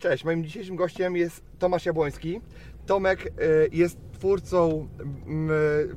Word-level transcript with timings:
Cześć, 0.00 0.24
moim 0.24 0.44
dzisiejszym 0.44 0.76
gościem 0.76 1.16
jest 1.16 1.42
Tomasz 1.58 1.86
Jabłoński. 1.86 2.40
Tomek 2.90 3.26
y, 3.26 3.30
jest 3.72 3.98
twórcą 4.12 4.88
mm, 5.26 5.50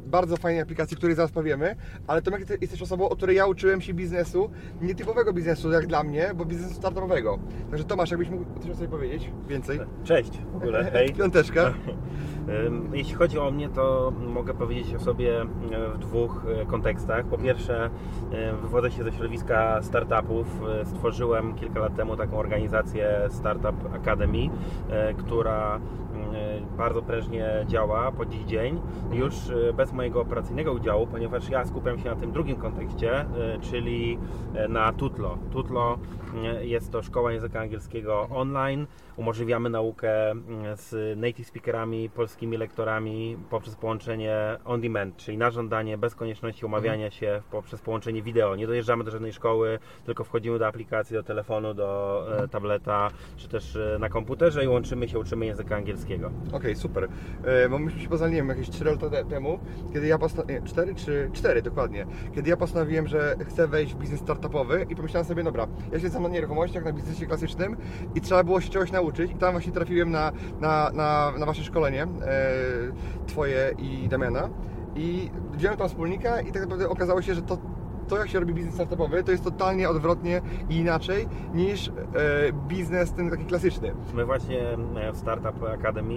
bardzo 0.05 0.37
fajnej 0.37 0.61
aplikacji, 0.61 0.97
której 0.97 1.15
zaraz 1.15 1.31
powiemy, 1.31 1.75
ale 2.07 2.21
Tomek 2.21 2.61
jest 2.61 2.73
też 2.73 2.81
osobą, 2.81 3.09
o 3.09 3.15
której 3.15 3.35
ja 3.35 3.45
uczyłem 3.45 3.81
się 3.81 3.93
biznesu, 3.93 4.49
nietypowego 4.81 5.33
biznesu 5.33 5.71
jak 5.71 5.87
dla 5.87 6.03
mnie, 6.03 6.31
bo 6.35 6.45
biznesu 6.45 6.73
startupowego. 6.73 7.39
Także 7.69 7.85
Tomasz, 7.85 8.11
jakbyś 8.11 8.29
mógł 8.29 8.45
coś 8.61 8.71
o 8.71 8.75
sobie 8.75 8.87
powiedzieć 8.87 9.31
więcej? 9.47 9.79
Cześć 10.03 10.31
w 10.53 10.55
ogóle, 10.55 10.83
hej. 10.93 11.13
Piąteczka. 11.13 11.73
Jeśli 12.93 13.13
chodzi 13.13 13.39
o 13.39 13.51
mnie, 13.51 13.69
to 13.69 14.13
mogę 14.27 14.53
powiedzieć 14.53 14.95
o 14.95 14.99
sobie 14.99 15.41
e, 15.41 15.45
w 15.93 15.97
dwóch 15.97 16.45
e, 16.61 16.65
kontekstach. 16.65 17.25
Po 17.25 17.37
pierwsze, 17.37 17.89
e, 18.31 18.53
wywodzę 18.53 18.91
się 18.91 19.03
ze 19.03 19.11
środowiska 19.11 19.81
startupów. 19.81 20.47
Stworzyłem 20.85 21.55
kilka 21.55 21.79
lat 21.79 21.95
temu 21.95 22.17
taką 22.17 22.37
organizację 22.37 23.27
Startup 23.29 23.95
Academy, 23.95 24.49
która 25.17 25.79
bardzo 26.77 27.01
prężnie 27.01 27.65
działa 27.67 28.11
po 28.11 28.25
dziś 28.25 28.43
dzień, 28.43 28.81
już 29.11 29.35
bez 29.73 29.93
mojego 29.93 30.21
operacyjnego 30.21 30.73
udziału, 30.73 31.07
ponieważ 31.07 31.49
ja 31.49 31.65
skupiam 31.65 31.99
się 31.99 32.09
na 32.09 32.15
tym 32.15 32.31
drugim 32.31 32.55
kontekście, 32.55 33.25
czyli 33.61 34.17
na 34.69 34.93
Tutlo. 34.93 35.37
Tutlo 35.51 35.97
jest 36.61 36.91
to 36.91 37.01
szkoła 37.01 37.31
języka 37.31 37.59
angielskiego 37.59 38.27
online. 38.29 38.87
Umożliwiamy 39.15 39.69
naukę 39.69 40.31
mm, 40.31 40.77
z 40.77 41.19
native 41.19 41.47
speakerami, 41.47 42.09
polskimi 42.09 42.57
lektorami 42.57 43.37
poprzez 43.49 43.75
połączenie 43.75 44.57
on 44.65 44.81
demand, 44.81 45.17
czyli 45.17 45.37
na 45.37 45.51
żądanie, 45.51 45.97
bez 45.97 46.15
konieczności 46.15 46.65
umawiania 46.65 47.11
się 47.11 47.41
poprzez 47.51 47.81
połączenie 47.81 48.21
wideo. 48.21 48.55
Nie 48.55 48.67
dojeżdżamy 48.67 49.03
do 49.03 49.11
żadnej 49.11 49.33
szkoły, 49.33 49.79
tylko 50.05 50.23
wchodzimy 50.23 50.59
do 50.59 50.67
aplikacji, 50.67 51.13
do 51.13 51.23
telefonu, 51.23 51.73
do 51.73 52.23
e, 52.43 52.47
tableta, 52.47 53.09
czy 53.37 53.47
też 53.47 53.75
e, 53.75 53.97
na 53.99 54.09
komputerze 54.09 54.65
i 54.65 54.67
łączymy 54.67 55.07
się, 55.07 55.19
uczymy 55.19 55.45
języka 55.45 55.75
angielskiego. 55.75 56.12
Okej, 56.17 56.31
okay, 56.53 56.75
super. 56.75 57.09
E, 57.43 57.69
bo 57.69 57.79
myśmy 57.79 58.01
się 58.01 58.09
poznali, 58.09 58.37
jakieś 58.37 58.69
4 58.69 58.91
lata 58.91 59.23
temu, 59.23 59.59
kiedy 59.93 60.07
ja 60.07 60.17
postanowiłem, 60.17 60.63
4 60.63 60.95
czy 60.95 61.29
4 61.33 61.61
dokładnie, 61.61 62.05
kiedy 62.35 62.49
ja 62.49 62.57
postanowiłem, 62.57 63.07
że 63.07 63.35
chcę 63.47 63.67
wejść 63.67 63.93
w 63.93 63.97
biznes 63.97 64.19
startupowy 64.19 64.85
i 64.89 64.95
pomyślałem 64.95 65.27
sobie, 65.27 65.43
dobra, 65.43 65.67
ja 65.91 65.99
się 65.99 66.19
na 66.19 66.29
nieruchomościach, 66.29 66.85
na 66.85 66.93
biznesie 66.93 67.25
klasycznym 67.25 67.77
i 68.15 68.21
trzeba 68.21 68.43
było 68.43 68.61
się 68.61 68.69
czegoś 68.69 68.91
nauczyć 68.91 69.31
i 69.31 69.35
tam 69.35 69.51
właśnie 69.51 69.71
trafiłem 69.71 70.11
na, 70.11 70.31
na, 70.61 70.91
na, 70.93 71.33
na 71.37 71.45
Wasze 71.45 71.63
szkolenie, 71.63 72.03
e, 72.03 72.07
Twoje 73.27 73.71
i 73.77 74.09
Damiana. 74.09 74.49
I 74.95 75.31
wziąłem 75.53 75.77
tam 75.77 75.87
wspólnika 75.87 76.41
i 76.41 76.51
tak 76.51 76.61
naprawdę 76.61 76.89
okazało 76.89 77.21
się, 77.21 77.35
że 77.35 77.41
to 77.41 77.57
to, 78.07 78.17
jak 78.17 78.29
się 78.29 78.39
robi 78.39 78.53
biznes 78.53 78.73
startupowy, 78.73 79.23
to 79.23 79.31
jest 79.31 79.43
totalnie 79.43 79.89
odwrotnie 79.89 80.41
i 80.69 80.75
inaczej 80.75 81.27
niż 81.53 81.87
e, 81.87 81.91
biznes 82.67 83.13
ten 83.13 83.29
taki 83.29 83.45
klasyczny. 83.45 83.91
My 84.13 84.25
właśnie 84.25 84.77
w 85.13 85.17
Startup 85.17 85.63
Academy 85.63 86.13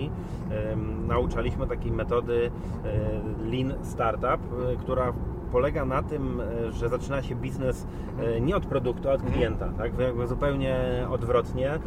e, 0.51 0.77
nauczaliśmy 1.09 1.67
takiej 1.67 1.93
metody 1.93 2.51
e, 2.85 3.51
Lean 3.51 3.75
Startup, 3.83 4.25
e, 4.73 4.77
która 4.77 5.13
polega 5.53 5.85
na 5.85 6.03
tym, 6.03 6.41
e, 6.41 6.73
że 6.73 6.89
zaczyna 6.89 7.23
się 7.23 7.35
biznes 7.35 7.87
e, 8.21 8.41
nie 8.41 8.57
od 8.57 8.67
produktu, 8.67 9.11
a 9.11 9.13
od 9.13 9.23
klienta. 9.23 9.69
Tak? 9.79 9.99
Jakby 9.99 10.27
zupełnie 10.27 10.77
odwrotnie. 11.11 11.71
E, 11.71 11.81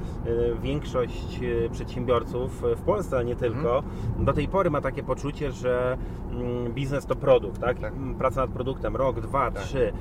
większość 0.62 1.40
przedsiębiorców 1.72 2.64
w 2.76 2.82
Polsce, 2.82 3.18
a 3.18 3.24
nie 3.24 3.36
tylko, 3.36 3.78
mhm. 3.78 4.26
do 4.26 4.34
tej 4.34 4.48
pory 4.48 4.70
ma 4.70 4.82
takie 4.82 5.04
poczucie, 5.04 5.52
że 5.52 5.98
mm, 6.32 6.74
biznes 6.74 7.06
to 7.06 7.16
produkt, 7.16 7.62
tak? 7.62 7.80
tak. 7.80 7.94
praca 8.18 8.42
nad 8.42 8.50
produktem, 8.50 8.96
rok, 8.96 9.20
dwa, 9.20 9.52
tak. 9.52 9.64
trzy, 9.64 9.94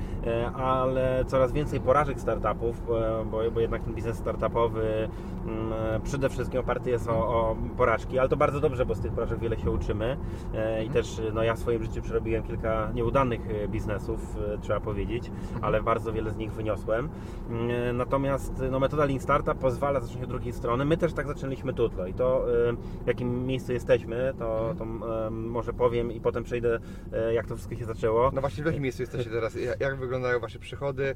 ale 0.55 1.25
coraz 1.27 1.53
więcej 1.53 1.81
porażek 1.81 2.21
startupów, 2.21 2.87
bo, 3.31 3.39
bo 3.55 3.61
jednak 3.61 3.83
ten 3.83 3.95
biznes 3.95 4.17
startupowy 4.17 5.09
mm, 5.47 5.73
przede 6.03 6.29
wszystkim 6.29 6.61
oparty 6.61 6.91
jest 6.91 7.09
o, 7.09 7.13
o 7.13 7.57
porażki, 7.77 8.19
ale 8.19 8.29
to 8.29 8.37
bardzo 8.37 8.61
dobrze, 8.61 8.87
bo 8.87 8.95
z 8.95 9.01
tych 9.01 9.13
porażek 9.13 9.39
wiele 9.39 9.57
się 9.57 9.71
uczymy 9.71 10.17
i 10.55 10.87
mhm. 10.87 10.93
też 10.93 11.23
no, 11.35 11.43
ja 11.43 11.55
w 11.55 11.59
swoim 11.59 11.83
życiu 11.83 12.03
przerobiłem 12.03 12.43
kilka 12.43 12.91
nieudanych 12.95 13.48
biznesów, 13.69 14.37
e, 14.55 14.59
trzeba 14.59 14.81
powiedzieć, 14.81 15.31
ale 15.61 15.83
bardzo 15.83 16.13
wiele 16.13 16.31
z 16.31 16.37
nich 16.37 16.53
wyniosłem. 16.53 17.09
Mm, 17.51 17.97
natomiast 17.97 18.53
no, 18.71 18.81
metoda 18.81 19.05
Lean 19.05 19.21
Startup 19.21 19.59
pozwala 19.59 20.01
zacząć 20.01 20.23
od 20.23 20.29
drugiej 20.29 20.53
strony. 20.53 20.85
My 20.85 20.97
też 20.97 21.13
tak 21.13 21.27
zaczęliśmy 21.27 21.75
Tutlo 21.75 22.07
i 22.07 22.15
to 22.15 22.47
e, 22.69 22.73
w 23.05 23.07
jakim 23.07 23.47
miejscu 23.47 23.73
jesteśmy, 23.73 24.35
to, 24.39 24.75
to 24.79 24.85
może 25.31 25.73
powiem 25.73 26.13
i 26.13 26.21
potem 26.21 26.45
przejdę, 26.45 26.79
e, 27.13 27.35
jak 27.35 27.47
to 27.47 27.55
wszystko 27.55 27.77
się 27.77 27.85
zaczęło. 27.85 28.31
No 28.35 28.41
właśnie, 28.41 28.63
w 28.63 28.67
jakim 28.67 28.83
miejscu 28.83 29.03
jesteście 29.03 29.31
teraz? 29.31 29.57
Jak 29.81 29.97
wyglądają 29.97 30.41
Wasze 30.41 30.59
przychody, 30.59 31.15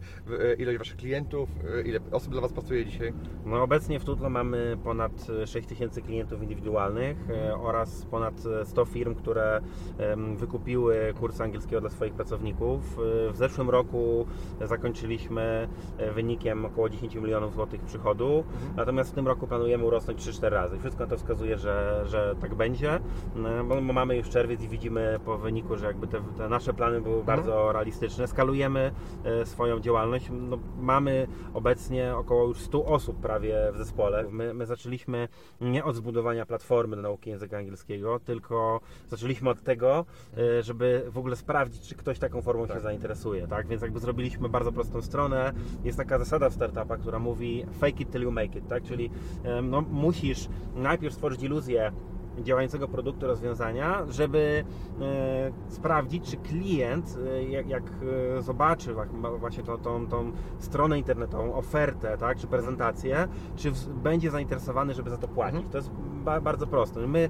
ilość 0.58 0.78
Waszych 0.78 0.96
klientów, 0.96 1.48
ile 1.84 2.00
osób 2.10 2.32
dla 2.32 2.40
Was 2.40 2.52
pracuje 2.52 2.86
dzisiaj? 2.86 3.12
No 3.46 3.62
obecnie 3.62 4.00
w 4.00 4.04
Tutlo 4.04 4.30
mamy 4.30 4.76
ponad 4.84 5.26
6 5.46 5.68
tysięcy 5.68 6.02
klientów 6.02 6.42
indywidualnych 6.42 7.16
oraz 7.60 8.06
ponad 8.06 8.34
100 8.64 8.84
firm, 8.84 9.14
które 9.14 9.60
wykupiły 10.36 11.14
kursy 11.20 11.42
angielskiego 11.42 11.80
dla 11.80 11.90
swoich 11.90 12.12
pracowników. 12.12 12.21
W 13.32 13.36
zeszłym 13.36 13.70
roku 13.70 14.26
zakończylimy 14.60 15.68
wynikiem 16.14 16.64
około 16.64 16.88
10 16.88 17.14
milionów 17.14 17.54
złotych 17.54 17.80
przychodu, 17.80 18.44
mhm. 18.46 18.76
natomiast 18.76 19.10
w 19.10 19.14
tym 19.14 19.26
roku 19.26 19.46
planujemy 19.46 19.84
urosnąć 19.84 20.20
3-4 20.20 20.48
razy. 20.48 20.78
Wszystko 20.78 21.06
to 21.06 21.16
wskazuje, 21.16 21.58
że, 21.58 22.04
że 22.06 22.34
tak 22.40 22.54
będzie, 22.54 23.00
bo 23.68 23.80
mamy 23.80 24.16
już 24.16 24.28
czerwiec 24.28 24.62
i 24.62 24.68
widzimy 24.68 25.20
po 25.24 25.38
wyniku, 25.38 25.76
że 25.76 25.86
jakby 25.86 26.06
te, 26.06 26.20
te 26.36 26.48
nasze 26.48 26.74
plany 26.74 27.00
były 27.00 27.20
mhm. 27.20 27.36
bardzo 27.36 27.72
realistyczne. 27.72 28.28
Skalujemy 28.28 28.92
e, 29.24 29.46
swoją 29.46 29.80
działalność. 29.80 30.28
No, 30.30 30.58
mamy 30.78 31.26
obecnie 31.54 32.16
około 32.16 32.46
już 32.46 32.58
100 32.58 32.84
osób 32.84 33.20
prawie 33.20 33.56
w 33.72 33.76
zespole. 33.76 34.24
My, 34.30 34.54
my 34.54 34.66
zaczęliśmy 34.66 35.28
nie 35.60 35.84
od 35.84 35.96
zbudowania 35.96 36.46
platformy 36.46 36.96
do 36.96 37.02
nauki 37.02 37.30
języka 37.30 37.58
angielskiego, 37.58 38.20
tylko 38.20 38.80
zaczęliśmy 39.08 39.50
od 39.50 39.62
tego, 39.62 40.04
żeby 40.60 41.06
w 41.10 41.18
ogóle 41.18 41.36
sprawdzić, 41.36 41.88
czy 41.88 41.94
ktoś 41.94 42.11
ktoś 42.12 42.20
taką 42.20 42.42
formą 42.42 42.66
tak. 42.66 42.76
się 42.76 42.82
zainteresuje, 42.82 43.48
tak? 43.48 43.66
Więc 43.66 43.82
jakby 43.82 44.00
zrobiliśmy 44.00 44.48
bardzo 44.48 44.72
prostą 44.72 45.02
stronę. 45.02 45.52
Jest 45.84 45.98
taka 45.98 46.18
zasada 46.18 46.50
w 46.50 46.54
która 46.98 47.18
mówi 47.18 47.66
fake 47.80 48.02
it 48.02 48.10
till 48.10 48.22
you 48.22 48.30
make 48.30 48.56
it, 48.56 48.68
tak? 48.68 48.82
Czyli 48.82 49.10
no, 49.62 49.80
musisz 49.80 50.48
najpierw 50.74 51.14
stworzyć 51.14 51.42
iluzję 51.42 51.92
działającego 52.40 52.88
produktu, 52.88 53.26
rozwiązania, 53.26 54.06
żeby 54.08 54.64
e, 55.00 55.52
sprawdzić, 55.68 56.30
czy 56.30 56.36
klient, 56.36 57.18
e, 57.26 57.44
jak, 57.44 57.68
jak 57.68 57.82
e, 58.38 58.42
zobaczy 58.42 58.94
właśnie 59.38 59.62
tą, 59.62 59.78
tą, 59.78 60.06
tą, 60.06 60.32
stronę 60.58 60.98
internetową, 60.98 61.54
ofertę, 61.54 62.18
tak, 62.18 62.38
czy 62.38 62.46
prezentację, 62.46 63.28
czy 63.56 63.72
będzie 64.02 64.30
zainteresowany, 64.30 64.94
żeby 64.94 65.10
za 65.10 65.18
to 65.18 65.28
płacić. 65.28 65.56
Mhm. 65.56 65.72
To 65.72 65.78
jest 65.78 65.90
ba, 66.24 66.40
bardzo 66.40 66.66
proste. 66.66 67.06
My 67.06 67.28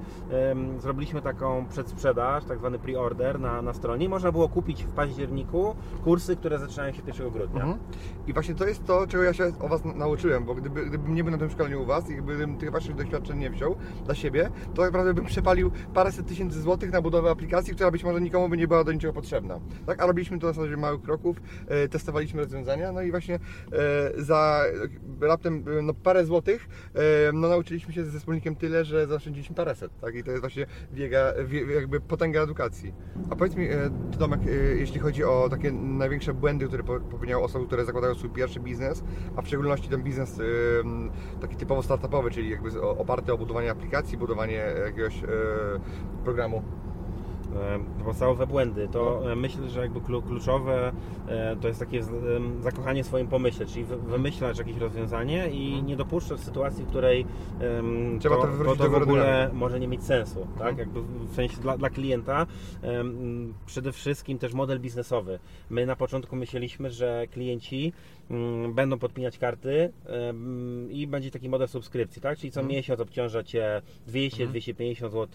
zrobiliśmy 0.78 1.22
taką 1.22 1.66
przedsprzedaż, 1.66 2.44
tak 2.44 2.58
zwany 2.58 2.78
pre-order 2.78 3.40
na, 3.40 3.62
na 3.62 3.74
stronie 3.74 4.06
i 4.06 4.08
można 4.08 4.32
było 4.32 4.48
kupić 4.48 4.84
w 4.84 4.92
październiku 4.92 5.74
kursy, 6.04 6.36
które 6.36 6.58
zaczynają 6.58 6.92
się 6.92 7.02
1 7.06 7.30
grudnia. 7.30 7.62
Mhm. 7.62 7.78
I 8.26 8.32
właśnie 8.32 8.54
to 8.54 8.66
jest 8.66 8.84
to, 8.84 9.06
czego 9.06 9.22
ja 9.22 9.32
się 9.32 9.52
o 9.60 9.68
Was 9.68 9.84
nauczyłem, 9.84 10.44
bo 10.44 10.54
gdyby, 10.54 10.86
gdybym 10.86 11.14
nie 11.14 11.24
był 11.24 11.32
na 11.32 11.38
tym 11.38 11.50
szkoleniu 11.50 11.82
u 11.82 11.86
Was 11.86 12.10
i 12.10 12.16
gdybym 12.16 12.58
tych 12.58 12.70
Waszych 12.70 12.94
doświadczeń 12.94 13.38
nie 13.38 13.50
wziął 13.50 13.76
dla 14.04 14.14
siebie, 14.14 14.50
to 14.74 14.91
naprawdę 14.92 15.14
bym 15.14 15.24
przepalił 15.24 15.70
paręset 15.94 16.26
tysięcy 16.26 16.60
złotych 16.60 16.92
na 16.92 17.02
budowę 17.02 17.30
aplikacji, 17.30 17.74
która 17.74 17.90
być 17.90 18.04
może 18.04 18.20
nikomu 18.20 18.48
by 18.48 18.56
nie 18.56 18.68
była 18.68 18.84
do 18.84 18.92
niczego 18.92 19.12
potrzebna. 19.12 19.60
Tak? 19.86 20.02
A 20.02 20.06
robiliśmy 20.06 20.38
to 20.38 20.46
na 20.46 20.52
zasadzie 20.52 20.76
małych 20.76 21.02
kroków, 21.02 21.36
e, 21.68 21.88
testowaliśmy 21.88 22.42
rozwiązania, 22.42 22.92
no 22.92 23.02
i 23.02 23.10
właśnie 23.10 23.34
e, 23.34 23.38
za 24.22 24.64
raptem 25.20 25.64
e, 25.78 25.82
no, 25.82 25.94
parę 25.94 26.24
złotych 26.24 26.68
no, 27.32 27.48
nauczyliśmy 27.48 27.92
się 27.92 28.04
ze 28.04 28.18
wspólnikiem 28.18 28.56
tyle, 28.56 28.84
że 28.84 29.06
zaoszczędziliśmy 29.06 29.56
paręset. 29.56 30.00
Tak? 30.00 30.14
I 30.14 30.24
to 30.24 30.30
jest 30.30 30.40
właśnie 30.40 30.66
wiega, 30.92 31.32
jakby 31.74 32.00
potęga 32.00 32.42
edukacji. 32.42 32.94
A 33.30 33.36
powiedz 33.36 33.56
mi, 33.56 33.68
Tomek, 34.18 34.40
jeśli 34.76 35.00
chodzi 35.00 35.24
o 35.24 35.48
takie 35.50 35.72
największe 35.72 36.34
błędy, 36.34 36.66
które 36.66 36.82
popełniają 36.82 37.42
osoby, 37.42 37.66
które 37.66 37.84
zakładają 37.84 38.14
swój 38.14 38.30
pierwszy 38.30 38.60
biznes, 38.60 39.04
a 39.36 39.42
w 39.42 39.46
szczególności 39.46 39.88
ten 39.88 40.02
biznes 40.02 40.40
taki 41.40 41.56
typowo 41.56 41.82
startupowy, 41.82 42.30
czyli 42.30 42.50
jakby 42.50 42.82
oparty 42.82 43.32
o 43.32 43.38
budowanie 43.38 43.70
aplikacji, 43.70 44.18
budowanie 44.18 44.64
jakiegoś 44.84 45.24
e, 45.24 45.26
programu? 46.24 46.62
E, 47.56 48.04
podstawowe 48.04 48.46
błędy, 48.46 48.88
to 48.92 49.32
e, 49.32 49.36
myślę, 49.36 49.68
że 49.70 49.80
jakby 49.80 50.00
klu- 50.00 50.22
kluczowe 50.28 50.92
e, 51.28 51.56
to 51.56 51.68
jest 51.68 51.80
takie 51.80 52.00
zakochanie 52.60 53.04
w 53.04 53.06
swoim 53.06 53.26
pomyśle, 53.28 53.66
czyli 53.66 53.84
wy- 53.84 53.96
wymyślać 53.96 54.58
jakieś 54.58 54.76
rozwiązanie 54.76 55.50
i 55.50 55.82
nie 55.82 55.96
dopuszczać 55.96 56.40
sytuacji, 56.40 56.84
w 56.84 56.88
której 56.88 57.26
to 58.22 58.28
to, 58.64 58.76
to, 58.76 58.90
w 58.90 58.94
ogóle 58.94 59.50
może 59.52 59.80
nie 59.80 59.88
mieć 59.88 60.04
sensu, 60.04 60.46
tak? 60.58 60.68
Mhm. 60.68 60.78
Jakby 60.78 61.00
w 61.02 61.34
sensie 61.34 61.56
dla, 61.56 61.78
dla 61.78 61.90
klienta 61.90 62.46
przede 63.66 63.92
wszystkim 63.92 64.38
też 64.38 64.52
model 64.54 64.80
biznesowy. 64.80 65.38
My 65.70 65.86
na 65.86 65.96
początku 65.96 66.36
myśleliśmy, 66.36 66.90
że 66.90 67.26
klienci 67.30 67.92
mm, 68.30 68.74
będą 68.74 68.98
podpinać 68.98 69.38
karty 69.38 69.92
i 70.90 71.06
będzie 71.06 71.30
taki 71.30 71.48
model 71.48 71.68
subskrypcji, 71.68 72.22
tak? 72.22 72.38
Czyli 72.38 72.52
co 72.52 72.60
Mhm. 72.60 72.76
miesiąc 72.76 73.00
obciąża 73.00 73.42
Cię 73.42 73.82
200-250 74.08 75.10
zł 75.10 75.28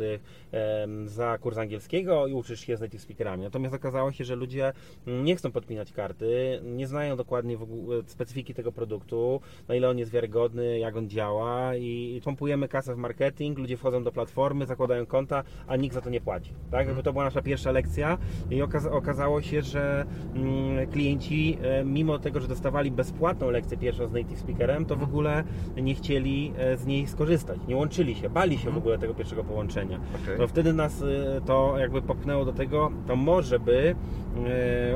za 1.06 1.38
kurs 1.38 1.58
angielskiego 1.58 2.07
i 2.28 2.34
uczysz 2.34 2.60
się 2.60 2.78
z 2.78 2.82
native 2.82 3.02
speakerami. 3.02 3.44
Natomiast 3.44 3.76
okazało 3.76 4.12
się, 4.12 4.24
że 4.24 4.36
ludzie 4.36 4.74
nie 5.08 5.36
chcą 5.36 5.52
podpinać 5.52 5.92
karty, 5.92 6.60
nie 6.64 6.88
znają 6.88 7.16
dokładnie 7.16 7.58
specyfiki 8.06 8.54
tego 8.54 8.72
produktu, 8.72 9.42
na 9.68 9.76
ile 9.76 9.90
on 9.90 9.98
jest 9.98 10.12
wiarygodny, 10.12 10.80
jak 10.80 10.96
on 10.96 11.10
działa 11.10 11.76
i 11.76 12.22
pompujemy 12.26 12.68
kasę 12.68 12.96
w 12.96 12.98
marketing, 12.98 13.58
ludzie 13.58 13.78
wchodzą 13.78 14.04
do 14.04 14.12
platformy, 14.12 14.66
zakładają 14.66 15.06
konta, 15.06 15.44
a 15.68 15.76
nikt 15.76 15.96
za 15.96 16.02
to 16.02 16.10
nie 16.10 16.22
płaci. 16.22 16.54
Tak? 16.72 16.88
Jakby 16.88 17.04
to 17.04 17.12
była 17.14 17.26
nasza 17.26 17.42
pierwsza 17.42 17.72
lekcja 17.72 18.18
i 18.52 18.56
okaza- 18.56 18.92
okazało 18.92 19.42
się, 19.42 19.62
że 19.62 20.06
mm, 20.36 20.88
klienci 20.88 21.58
e, 21.62 21.84
mimo 21.84 22.20
tego, 22.20 22.40
że 22.40 22.48
dostawali 22.48 22.92
bezpłatną 22.92 23.52
lekcję 23.52 23.78
pierwszą 23.78 24.08
z 24.08 24.12
native 24.12 24.40
speakerem, 24.40 24.86
to 24.86 24.96
w 24.96 25.04
ogóle 25.04 25.44
nie 25.82 25.96
chcieli 25.96 26.54
e, 26.58 26.78
z 26.78 26.86
niej 26.86 27.08
skorzystać, 27.08 27.60
nie 27.68 27.76
łączyli 27.76 28.16
się, 28.16 28.30
bali 28.30 28.58
się 28.58 28.72
w 28.72 28.78
ogóle 28.78 28.98
tego 28.98 29.14
pierwszego 29.14 29.44
połączenia. 29.44 30.00
Okej. 30.24 30.38
To 30.38 30.48
wtedy 30.48 30.74
nas 30.74 31.02
y, 31.02 31.42
to 31.46 31.76
jakby 31.78 31.97
popchnęło 32.02 32.46
do 32.46 32.54
tego, 32.54 32.92
to 33.08 33.16
może 33.16 33.60
by 33.60 33.96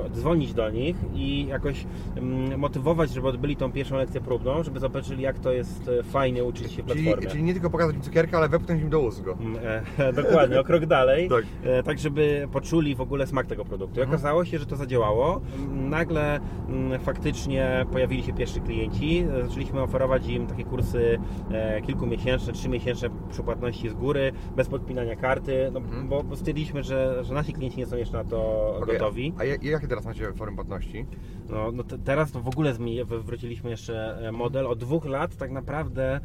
y, 0.08 0.10
dzwonić 0.14 0.54
do 0.54 0.70
nich 0.70 0.96
i 1.14 1.48
jakoś 1.48 1.86
mm, 2.18 2.60
motywować, 2.60 3.12
żeby 3.12 3.28
odbyli 3.28 3.56
tą 3.56 3.72
pierwszą 3.72 3.98
lekcję 3.98 4.22
próbną, 4.22 4.64
żeby 4.64 4.80
zobaczyli 4.80 5.24
jak 5.24 5.40
to 5.40 5.52
jest 5.52 5.88
y, 5.88 6.04
fajnie 6.04 6.44
uczyć 6.44 6.72
się 6.72 6.84
Czyli, 6.84 7.04
platformie. 7.04 7.30
czyli 7.32 7.44
nie 7.44 7.54
tylko 7.54 7.70
pokazać 7.70 7.96
im 7.96 8.02
cukierka, 8.02 8.38
ale 8.38 8.50
wepchnąć 8.50 8.82
im 8.82 8.90
do 8.90 9.00
ust 9.00 9.22
go. 9.24 9.34
Mm, 9.34 9.58
e, 9.98 10.14
Dokładnie, 10.24 10.60
o 10.60 10.64
krok 10.64 10.86
dalej, 10.86 11.30
Tak. 11.30 11.46
tak. 11.86 12.00
żeby 12.00 12.48
poczuli 12.52 12.96
w 12.96 13.02
ogóle 13.02 13.28
smak 13.28 13.48
tego 13.48 13.66
produktu. 13.66 14.00
I 14.00 14.02
Mhm. 14.04 14.10
okazało 14.16 14.46
się, 14.46 14.60
że 14.60 14.66
to 14.66 14.76
zadziałało. 14.76 15.42
Nagle 15.74 16.40
mm, 16.70 17.00
faktycznie 17.00 17.86
pojawili 17.92 18.24
się 18.24 18.34
pierwsi 18.34 18.62
klienci, 18.62 19.26
E, 19.42 19.44
zaczęliśmy 19.48 19.82
oferować 19.82 20.28
im 20.28 20.48
takie 20.48 20.64
kursy 20.64 21.20
e, 21.52 21.82
kilkumiesięczne, 21.82 22.54
trzymiesięczne 22.54 23.10
przy 23.32 23.44
płatności 23.44 23.90
z 23.90 23.94
góry, 23.94 24.32
bez 24.56 24.68
podpinania 24.68 25.16
karty, 25.16 25.70
no, 25.74 25.80
Mhm. 25.80 26.08
bo 26.08 26.24
stwierdziliśmy, 26.36 26.84
że, 26.84 26.91
że 27.22 27.34
nasi 27.34 27.54
klienci 27.54 27.78
nie 27.78 27.86
są 27.86 27.96
jeszcze 27.98 28.18
na 28.18 28.24
to 28.24 28.70
Okej, 28.82 28.94
gotowi. 28.98 29.34
A 29.38 29.44
ja- 29.44 29.58
jakie 29.62 29.88
teraz 29.88 30.06
macie 30.06 30.34
formy 30.34 30.56
płatności? 30.56 31.06
No, 31.50 31.72
no 31.72 31.84
te, 31.84 31.98
teraz 31.98 32.32
to 32.32 32.40
w 32.40 32.48
ogóle 32.48 32.74
zmieni, 32.74 33.04
wywróciliśmy 33.06 33.70
jeszcze 33.70 34.18
e, 34.28 34.32
model. 34.32 34.68
Od 34.68 34.80
dwóch 34.80 35.06
lat 35.06 35.36
tak 35.36 35.52
naprawdę 35.52 36.20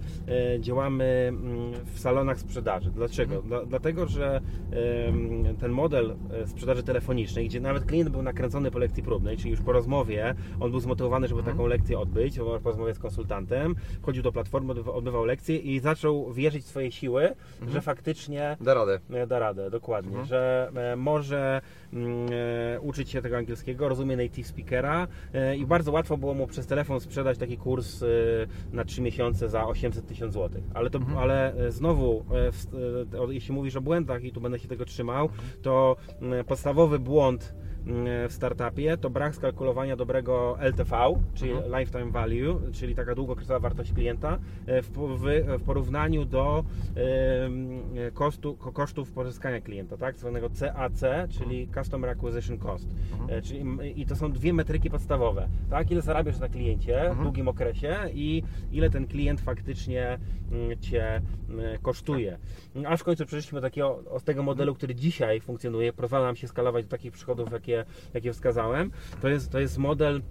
e, 0.54 0.60
działamy 0.60 1.04
mm, 1.28 1.72
w 1.94 1.98
salonach 2.00 2.38
sprzedaży. 2.38 2.90
Dlaczego? 2.90 3.42
Dla, 3.42 3.64
dlatego, 3.64 4.06
że 4.06 4.40
em, 5.06 5.56
ten 5.56 5.70
model 5.72 6.16
e, 6.42 6.46
sprzedaży 6.46 6.82
telefonicznej, 6.82 7.48
gdzie 7.48 7.60
nawet 7.60 7.84
klient 7.84 8.08
był 8.10 8.22
nakręcony 8.22 8.70
po 8.70 8.78
lekcji 8.78 9.02
próbnej, 9.02 9.36
czyli 9.36 9.50
już 9.50 9.60
po 9.60 9.72
rozmowie, 9.72 10.34
on 10.60 10.70
był 10.70 10.80
zmotywowany, 10.80 11.28
żeby 11.28 11.42
taką 11.42 11.66
lekcję 11.66 11.98
odbyć, 11.98 12.38
po 12.38 12.70
rozmowie 12.70 12.94
z 12.94 12.98
konsultantem, 12.98 13.74
wchodził 14.02 14.22
do 14.22 14.32
platformy, 14.32 14.72
odbywa- 14.74 14.92
odbywał 14.94 15.24
lekcję 15.24 15.56
i 15.58 15.80
zaczął 15.80 16.32
wierzyć 16.32 16.64
w 16.64 16.68
swoje 16.68 16.92
siły, 16.92 17.28
że 17.68 17.80
faktycznie 17.80 18.56
Da 18.60 18.74
radę. 18.74 19.00
E, 19.10 19.26
Da 19.26 19.38
radę, 19.38 19.70
dokładnie, 19.70 20.10
Mhm. 20.10 20.26
że 20.26 20.36
e, 20.36 20.55
może 20.96 21.60
e, 21.85 21.85
uczyć 22.82 23.10
się 23.10 23.22
tego 23.22 23.36
angielskiego, 23.36 23.88
rozumie 23.88 24.16
native 24.16 24.46
speakera 24.46 25.08
e, 25.34 25.56
i 25.56 25.66
bardzo 25.66 25.92
łatwo 25.92 26.16
było 26.16 26.34
mu 26.34 26.46
przez 26.46 26.66
telefon 26.66 27.00
sprzedać 27.00 27.38
taki 27.38 27.56
kurs 27.56 28.02
e, 28.02 28.06
na 28.72 28.84
3 28.84 29.02
miesiące 29.02 29.48
za 29.48 29.66
800 29.66 30.06
tysięcy 30.06 30.32
złotych. 30.32 30.64
Ale, 30.74 30.90
to, 30.90 30.98
Mhm. 30.98 31.18
ale 31.18 31.54
e, 31.54 31.70
znowu, 31.72 32.24
e, 32.32 33.28
e, 33.28 33.34
jeśli 33.34 33.54
mówisz 33.54 33.76
o 33.76 33.80
błędach 33.80 34.24
i 34.24 34.32
tu 34.32 34.40
będę 34.40 34.58
się 34.58 34.68
tego 34.68 34.84
trzymał, 34.84 35.28
to 35.62 35.96
mm, 36.22 36.44
podstawowy 36.44 36.98
błąd 36.98 37.54
mm, 37.86 38.28
w 38.28 38.32
startupie 38.32 38.96
to 38.96 39.10
brak 39.10 39.34
skalkulowania 39.34 39.96
dobrego 39.96 40.56
LTV, 40.60 40.96
czyli 41.34 41.52
Mhm. 41.52 41.80
Lifetime 41.80 42.10
Value, 42.12 42.60
czyli 42.72 42.94
taka 42.94 43.14
długokresowa 43.14 43.58
wartość 43.60 43.92
klienta 43.92 44.38
e, 44.66 44.82
w, 44.82 44.90
porównaniu 45.66 46.24
do 46.24 46.64
kosztu, 48.14 48.54
ko- 48.56 48.72
kosztów 48.72 49.12
pozyskania 49.12 49.60
klienta, 49.60 49.96
tak? 49.96 50.16
Zwanego 50.18 50.50
CAC, 50.50 51.00
czyli 51.30 51.68
Customer 51.86 52.10
Acquisition 52.10 52.58
Cost. 52.58 52.88
Mhm. 53.12 53.30
E, 53.38 53.42
Czyli, 53.42 53.64
I 54.00 54.06
to 54.06 54.16
są 54.16 54.32
dwie 54.32 54.52
metryki 54.52 54.90
podstawowe, 54.90 55.48
tak? 55.70 55.90
Ile 55.90 56.02
zarabiasz 56.02 56.38
na 56.38 56.48
kliencie 56.48 56.92
w 56.92 57.06
Mhm. 57.06 57.22
długim 57.22 57.48
okresie 57.48 57.96
i 58.14 58.42
ile 58.72 58.90
ten 58.90 59.06
klient 59.06 59.40
faktycznie 59.40 60.18
Cię 60.80 61.20
kosztuje. 61.82 62.38
Aż 62.86 63.00
w 63.00 63.04
końcu 63.04 63.26
przeszliśmy 63.26 63.60
takiego, 63.60 64.02
z 64.18 64.24
tego 64.24 64.42
modelu, 64.42 64.74
który 64.74 64.94
dzisiaj 64.94 65.40
funkcjonuje, 65.40 65.92
pozwala 65.92 66.26
nam 66.26 66.36
się 66.36 66.48
skalować 66.48 66.84
do 66.84 66.90
takich 66.90 67.12
przychodów, 67.12 67.52
jakie, 67.52 67.84
jakie 68.14 68.32
wskazałem. 68.32 68.90
To 69.22 69.28
jest, 69.28 69.50
to 69.50 69.60
jest 69.60 69.78
model 69.78 70.22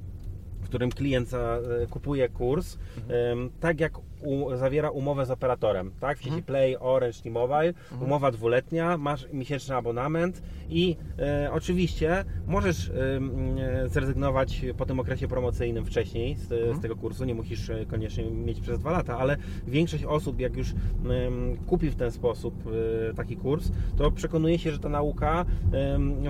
w 0.66 0.70
którym 0.70 0.92
klient 0.92 1.30
za, 1.30 1.60
e, 1.84 1.88
kupuje 1.88 2.30
kurs, 2.30 2.78
em, 3.08 3.50
tak 3.60 3.80
jak 3.80 3.94
u, 4.22 4.56
zawiera 4.56 4.90
umowę 4.90 5.26
z 5.26 5.32
operatorem, 5.32 5.92
tak? 6.00 6.18
W 6.18 6.24
sieci 6.24 6.44
Play, 6.44 6.78
Orange, 6.80 7.22
T-Mobile, 7.24 7.74
umowa 8.02 8.32
dwuletnia, 8.32 8.98
masz 8.98 9.28
miesięczny 9.34 9.76
abonament 9.76 10.42
i 10.70 10.98
e, 11.20 11.50
oczywiście 11.52 12.26
możesz 12.48 12.90
e, 12.90 13.90
zrezygnować 13.90 14.66
po 14.78 14.86
tym 14.86 15.00
okresie 15.00 15.28
promocyjnym 15.28 15.86
wcześniej 15.86 16.36
z, 16.36 16.48
z 16.78 16.82
tego 16.82 16.96
kursu, 16.96 17.26
nie 17.26 17.36
musisz 17.36 17.70
e, 17.70 17.86
koniecznie 17.86 18.32
mieć 18.32 18.60
przez 18.60 18.80
dwa 18.80 18.92
lata, 18.92 19.18
ale 19.18 19.38
większość 19.68 20.04
osób, 20.04 20.40
jak 20.40 20.58
już 20.58 20.72
em, 20.72 21.58
kupi 21.68 21.90
w 21.90 21.96
ten 21.96 22.12
sposób 22.12 22.56
e, 23.12 23.14
taki 23.14 23.38
kurs, 23.38 23.72
to 23.98 24.12
przekonuje 24.12 24.60
się, 24.60 24.72
że 24.72 24.80
ta 24.80 24.90
nauka 24.90 25.46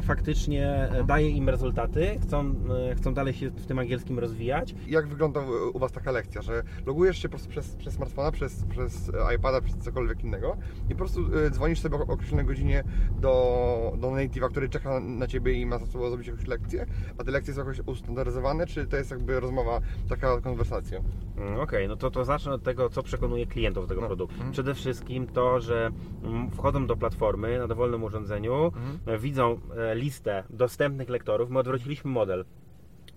faktycznie 0.02 0.68
e, 0.68 1.04
daje 1.04 1.30
im 1.30 1.50
rezultaty, 1.50 2.20
chcą, 2.22 2.56
e, 2.92 2.96
chcą 2.96 3.14
dalej 3.14 3.34
się 3.34 3.50
w 3.50 3.66
tym 3.66 3.80
angielskim 3.80 4.20
rozwijać. 4.30 4.76
Jak 4.88 5.08
wygląda 5.08 5.40
u- 5.40 5.78
u 5.78 5.80
Was 5.80 5.92
taka 5.92 6.12
lekcja, 6.12 6.42
że 6.42 6.64
logujesz 6.86 7.18
się 7.18 7.30
po 7.30 7.32
prostu 7.32 7.50
przez, 7.50 7.76
przez 7.76 7.94
smartfona, 7.94 8.32
przez, 8.32 8.64
przez 8.70 9.12
iPada, 9.36 9.62
przez 9.62 9.78
cokolwiek 9.78 10.24
innego 10.24 10.58
i 10.90 10.92
po 10.92 10.96
prostu 10.98 11.38
y, 11.38 11.50
dzwonisz 11.52 11.80
sobie 11.80 11.96
o 11.98 12.00
określonej 12.08 12.46
godzinie 12.46 12.84
do, 13.22 13.94
do 13.98 14.08
native'a, 14.08 14.50
który 14.50 14.70
czeka 14.70 15.00
na 15.00 15.28
Ciebie 15.28 15.54
i 15.54 15.66
ma 15.66 15.78
za 15.78 15.86
sobą 15.86 16.10
zrobić 16.10 16.28
jakąś 16.28 16.48
lekcję, 16.48 16.86
a 17.18 17.24
te 17.24 17.32
lekcje 17.32 17.54
są 17.54 17.60
jakoś 17.60 17.80
ustandaryzowane, 17.86 18.66
czy 18.68 18.86
to 18.88 18.98
jest 18.98 19.12
jakby 19.12 19.40
rozmowa, 19.40 19.80
taka 20.10 20.42
konwersacja? 20.42 21.02
Mm, 21.38 21.60
Okej, 21.60 21.88
no 21.88 21.96
to, 21.96 22.12
to 22.12 22.26
zacznę 22.26 22.54
od 22.54 22.64
tego, 22.64 22.90
co 22.90 23.04
przekonuje 23.04 23.46
klientów 23.46 23.84
do 23.84 23.88
tego 23.90 24.02
No. 24.02 24.08
produktu. 24.08 24.34
Mhm. 24.36 24.52
Przede 24.52 24.74
wszystkim 24.74 25.28
to, 25.28 25.60
że 25.60 25.92
mm, 26.24 26.52
wchodzą 26.52 26.88
do 26.88 26.96
platformy 26.98 27.60
na 27.60 27.68
dowolnym 27.68 28.04
urządzeniu, 28.04 28.66
Mhm. 28.66 29.00
e, 29.06 29.18
widzą 29.20 29.60
e, 29.78 29.96
listę 29.96 30.44
dostępnych 30.50 31.10
lektorów. 31.10 31.50
My 31.50 31.60
odwróciliśmy 31.60 32.12
model. 32.12 32.46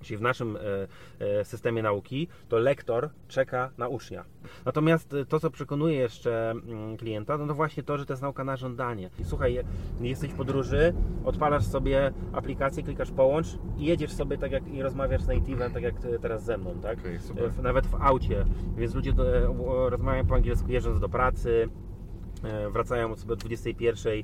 Czyli 0.03 0.19
w 0.19 0.21
naszym 0.23 0.57
e, 0.57 0.61
e, 1.41 1.45
systemie 1.45 1.83
nauki 1.83 2.29
to 2.49 2.59
lektor 2.59 3.11
czeka 3.29 3.71
na 3.79 3.89
ucznia. 3.89 4.25
Natomiast 4.65 5.15
e, 5.15 5.25
to, 5.25 5.41
co 5.41 5.51
przekonuje 5.51 5.95
jeszcze 5.97 6.51
mm, 6.51 6.97
klienta, 6.97 7.39
no 7.39 7.47
to 7.47 7.55
właśnie 7.55 7.83
to, 7.83 7.99
że 7.99 8.07
to 8.07 8.13
jest 8.13 8.23
nauka 8.23 8.45
na 8.45 8.57
żądanie. 8.57 9.11
I 9.21 9.25
słuchaj, 9.25 9.55
je- 9.55 9.65
jesteś 10.01 10.31
w 10.31 10.35
podróży, 10.37 10.95
odpalasz 11.25 11.65
sobie 11.65 12.13
aplikację, 12.33 12.83
klikasz 12.83 13.11
połącz 13.11 13.47
i 13.79 13.85
jedziesz 13.85 14.13
sobie 14.13 14.39
tak 14.39 14.53
jak 14.53 14.69
i 14.69 14.83
rozmawiasz 14.83 15.23
z 15.23 15.27
native'em, 15.29 15.73
tak 15.73 15.83
jak 15.83 15.95
teraz 16.23 16.45
ze 16.45 16.59
mną, 16.59 16.75
tak? 16.83 16.99
W- 17.51 17.63
Nawet 17.63 17.87
w 17.87 17.95
aucie, 18.03 18.45
więc 18.77 18.95
ludzie 18.95 19.13
do, 19.13 19.25
rozmawiają 19.91 20.27
po 20.27 20.35
angielsku 20.35 20.71
jeżdżąc 20.73 21.01
do 21.01 21.09
pracy, 21.09 21.69
e, 22.45 22.71
wracają 22.71 23.17
sobie 23.17 23.33
o 23.33 23.37
21 23.37 24.13
e, 24.13 24.23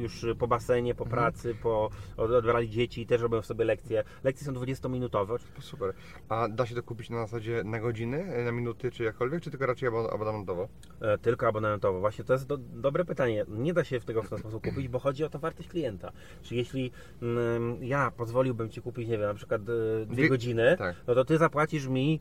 już 0.00 0.26
po 0.38 0.46
basenie, 0.48 0.90
Mhm. 0.90 0.96
po 1.08 1.14
pracy, 1.16 1.54
po 1.62 1.90
od- 2.16 2.30
odbrali 2.30 2.70
dzieci 2.70 3.02
i 3.02 3.06
też 3.06 3.20
robią 3.22 3.42
sobie 3.42 3.64
lekcje. 3.64 4.04
Lekcje 4.24 4.46
są 4.46 4.52
20-minutowe. 4.52 5.38
Super. 5.60 5.92
A 6.28 6.48
da 6.48 6.66
się 6.66 6.74
to 6.74 6.82
kupić 6.82 7.10
na 7.10 7.18
zasadzie 7.26 7.62
na 7.64 7.80
godziny, 7.80 8.44
na 8.44 8.52
minuty, 8.52 8.90
czy 8.90 9.04
jakkolwiek, 9.04 9.42
czy 9.42 9.50
tylko 9.50 9.66
raczej 9.66 9.88
abon- 9.88 10.14
abonamentowo? 10.14 10.68
E, 11.00 11.18
Tylko 11.18 11.46
abonamentowo. 11.48 12.00
Właśnie 12.00 12.24
to 12.24 12.32
jest 12.32 12.46
do, 12.46 12.56
dobre 12.58 13.04
pytanie. 13.04 13.44
Nie 13.48 13.74
da 13.74 13.84
się 13.84 14.00
w 14.00 14.04
tego 14.04 14.22
w 14.22 14.28
ten 14.28 14.38
sposób 14.38 14.64
kupić, 14.64 14.88
bo 14.88 14.98
chodzi 14.98 15.24
o 15.24 15.28
to 15.28 15.38
wartość 15.38 15.68
klienta. 15.68 16.12
Czyli 16.42 16.58
jeśli 16.58 16.90
mm, 17.22 17.84
ja 17.84 18.10
pozwoliłbym 18.16 18.70
Ci 18.70 18.82
kupić, 18.82 19.08
nie 19.08 19.18
wiem, 19.18 19.26
na 19.28 19.34
przykład 19.34 19.62
dwie 19.64 20.06
Dwie- 20.06 20.28
godziny, 20.28 20.74
tak. 20.78 20.96
no 21.06 21.14
to 21.14 21.24
Ty 21.24 21.38
zapłacisz 21.38 21.86
mi, 21.86 22.20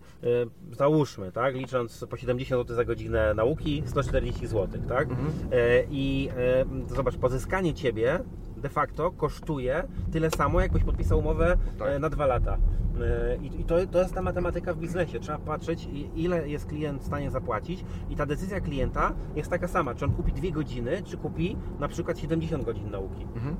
załóżmy, 0.72 1.32
tak, 1.32 1.56
licząc 1.56 2.06
po 2.10 2.18
70 2.18 2.62
zł 2.62 2.76
za 2.76 2.86
godzinę 2.86 3.34
nauki, 3.34 3.84
140 3.86 4.48
zł, 4.48 4.82
tak? 4.90 5.03
Mhm. 5.10 5.28
E, 5.52 5.84
I 5.92 6.30
e, 6.90 6.96
zobacz, 6.96 7.16
pozyskanie 7.18 7.74
Ciebie 7.74 8.20
de 8.58 8.70
facto 8.70 9.12
kosztuje 9.12 9.84
tyle 10.12 10.32
samo, 10.32 10.62
jakbyś 10.62 10.84
podpisał 10.84 11.20
umowę 11.20 11.58
Tak. 11.80 11.88
e, 11.88 12.00
na 12.00 12.10
dwa 12.10 12.26
lata. 12.26 12.58
E, 13.02 13.36
I 13.60 13.64
to, 13.64 13.76
to 13.92 14.00
jest 14.00 14.14
ta 14.14 14.22
matematyka 14.22 14.74
w 14.74 14.78
biznesie. 14.78 15.20
Trzeba 15.20 15.38
patrzeć, 15.38 15.90
ile 16.16 16.50
jest 16.50 16.66
klient 16.66 17.02
w 17.02 17.06
stanie 17.06 17.32
zapłacić 17.32 17.86
i 18.10 18.16
ta 18.16 18.26
decyzja 18.26 18.60
klienta 18.62 19.14
jest 19.36 19.50
taka 19.50 19.68
sama, 19.68 19.96
czy 19.96 20.06
on 20.06 20.12
kupi 20.12 20.32
dwie 20.32 20.52
godziny, 20.52 21.02
czy 21.06 21.18
kupi 21.18 21.58
na 21.80 21.88
przykład 21.88 22.20
70 22.20 22.64
godzin 22.66 22.92
nauki. 22.92 23.28
Mhm. 23.36 23.56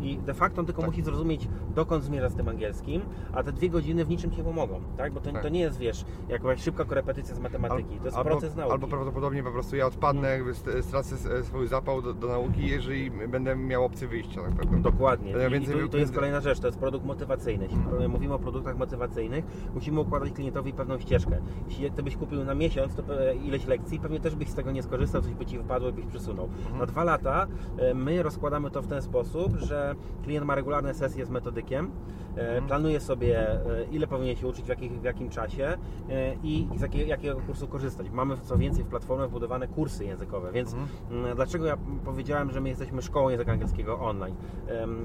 E, 0.00 0.04
I 0.06 0.18
de 0.18 0.34
facto 0.34 0.60
on 0.60 0.66
tylko 0.66 0.80
Tak. 0.82 0.90
musi 0.90 1.02
zrozumieć, 1.02 1.48
dokąd 1.74 2.04
zmierza 2.04 2.28
z 2.28 2.34
tym 2.34 2.48
angielskim, 2.48 3.02
a 3.32 3.42
te 3.42 3.52
dwie 3.52 3.70
godziny 3.70 4.04
w 4.04 4.08
niczym 4.08 4.30
nie 4.38 4.44
pomogą, 4.44 4.80
tak? 4.96 5.12
Bo 5.12 5.20
to, 5.20 5.32
Tak. 5.32 5.42
to 5.42 5.48
nie 5.48 5.60
jest, 5.60 5.78
wiesz, 5.78 6.04
jakaś 6.28 6.62
szybka 6.62 6.84
korepetycja 6.84 7.34
z 7.34 7.38
matematyki, 7.40 7.98
to 7.98 8.04
jest 8.04 8.16
albo, 8.16 8.30
proces 8.30 8.56
nauki. 8.56 8.72
albo 8.72 8.86
prawdopodobnie 8.86 9.42
po 9.42 9.50
prostu 9.52 9.76
ja 9.76 9.86
odpadnę, 9.86 10.28
jakby 10.28 10.54
st- 10.54 10.84
stracę 10.84 11.14
s- 11.14 11.46
swój 11.46 11.66
zapał 11.68 12.02
do, 12.02 12.14
do 12.14 12.28
nauki, 12.28 12.66
jeżeli 12.66 13.10
będę 13.10 13.56
miał 13.56 13.84
opcję 13.84 14.08
wyjścia 14.08 14.42
na 14.42 14.56
pewno. 14.56 14.78
Dokładnie. 14.78 15.30
Ja 15.32 15.48
I, 15.48 15.62
i, 15.62 15.66
tu, 15.66 15.80
i 15.86 15.88
to 15.88 15.98
jest 15.98 16.14
kolejna 16.14 16.40
rzecz, 16.40 16.60
to 16.60 16.66
jest 16.66 16.78
produkt 16.78 17.06
motywacyjny. 17.06 17.68
Pro- 17.90 18.08
mówimy 18.08 18.34
o 18.34 18.38
produktach 18.62 18.78
motywacyjnych, 18.78 19.44
musimy 19.74 20.00
układać 20.00 20.32
klientowi 20.32 20.72
pewną 20.72 20.98
ścieżkę. 20.98 21.38
Jeśli 21.68 21.90
ty 21.90 22.02
byś 22.02 22.16
kupił 22.16 22.44
na 22.44 22.54
miesiąc 22.54 22.94
to 22.94 23.02
pe- 23.02 23.44
ileś 23.44 23.66
lekcji, 23.66 23.98
pewnie 24.00 24.20
też 24.20 24.34
byś 24.34 24.48
z 24.48 24.54
tego 24.54 24.70
nie 24.72 24.82
skorzystał, 24.82 25.22
coś 25.22 25.34
by 25.34 25.46
ci 25.46 25.58
wypadło 25.58 25.88
i 25.88 25.92
byś 25.92 26.06
przesunął. 26.06 26.44
Mhm. 26.46 26.78
Na 26.78 26.86
dwa 26.86 27.04
lata 27.04 27.46
e, 27.78 27.94
my 27.94 28.22
rozkładamy 28.22 28.70
to 28.70 28.82
w 28.82 28.86
ten 28.86 29.02
sposób, 29.02 29.56
że 29.56 29.94
klient 30.24 30.46
ma 30.46 30.54
regularne 30.54 30.94
sesje 30.94 31.26
z 31.26 31.30
metodykiem, 31.30 31.90
e, 32.36 32.40
Mhm. 32.42 32.66
planuje 32.66 33.00
sobie 33.00 33.50
e, 33.50 33.60
ile 33.90 34.06
powinien 34.06 34.36
się 34.36 34.46
uczyć, 34.48 34.64
w, 34.64 34.68
jakich, 34.68 35.00
w 35.00 35.04
jakim 35.04 35.28
czasie 35.30 35.64
e, 36.08 36.34
i 36.42 36.68
z 36.76 36.80
jakiego, 36.80 37.04
jakiego 37.08 37.40
kursu 37.40 37.68
korzystać. 37.68 38.10
Mamy 38.10 38.36
co 38.42 38.58
więcej 38.58 38.84
w 38.84 38.86
platformie 38.88 39.26
wbudowane 39.28 39.68
kursy 39.68 40.04
językowe, 40.04 40.52
więc 40.52 40.72
Mhm. 40.74 40.88
Mm, 41.24 41.36
Dlaczego 41.36 41.66
ja 41.66 41.76
powiedziałem, 42.04 42.50
że 42.50 42.60
my 42.60 42.68
jesteśmy 42.68 43.02
szkołą 43.02 43.28
języka 43.28 43.52
angielskiego 43.52 44.00
online? 44.00 44.34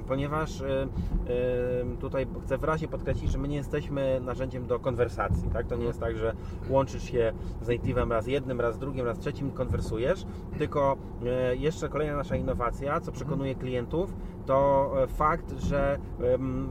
Ponieważ 0.07 0.63
tutaj 1.99 2.27
chcę 2.45 2.57
wyraźnie 2.57 2.87
podkreślić, 2.87 3.31
że 3.31 3.37
my 3.37 3.46
nie 3.47 3.55
jesteśmy 3.55 4.21
narzędziem 4.25 4.67
do 4.67 4.79
konwersacji. 4.79 5.49
Tak? 5.53 5.67
To 5.67 5.75
nie 5.75 5.85
jest 5.85 5.99
tak, 5.99 6.17
że 6.17 6.33
łączysz 6.69 7.03
się 7.03 7.33
z 7.61 7.67
native'em 7.67 8.11
raz 8.11 8.27
jednym, 8.27 8.61
raz 8.61 8.77
drugim, 8.79 9.05
raz 9.05 9.19
trzecim 9.19 9.49
i 9.49 9.51
konwersujesz, 9.51 10.25
tylko 10.57 10.97
e, 11.25 11.55
jeszcze 11.55 11.89
kolejna 11.89 12.15
nasza 12.15 12.35
innowacja, 12.35 12.99
co 13.01 13.11
przekonuje 13.11 13.55
klientów, 13.55 14.13
to 14.45 14.91
e, 15.03 15.07
fakt, 15.07 15.51
że 15.59 15.99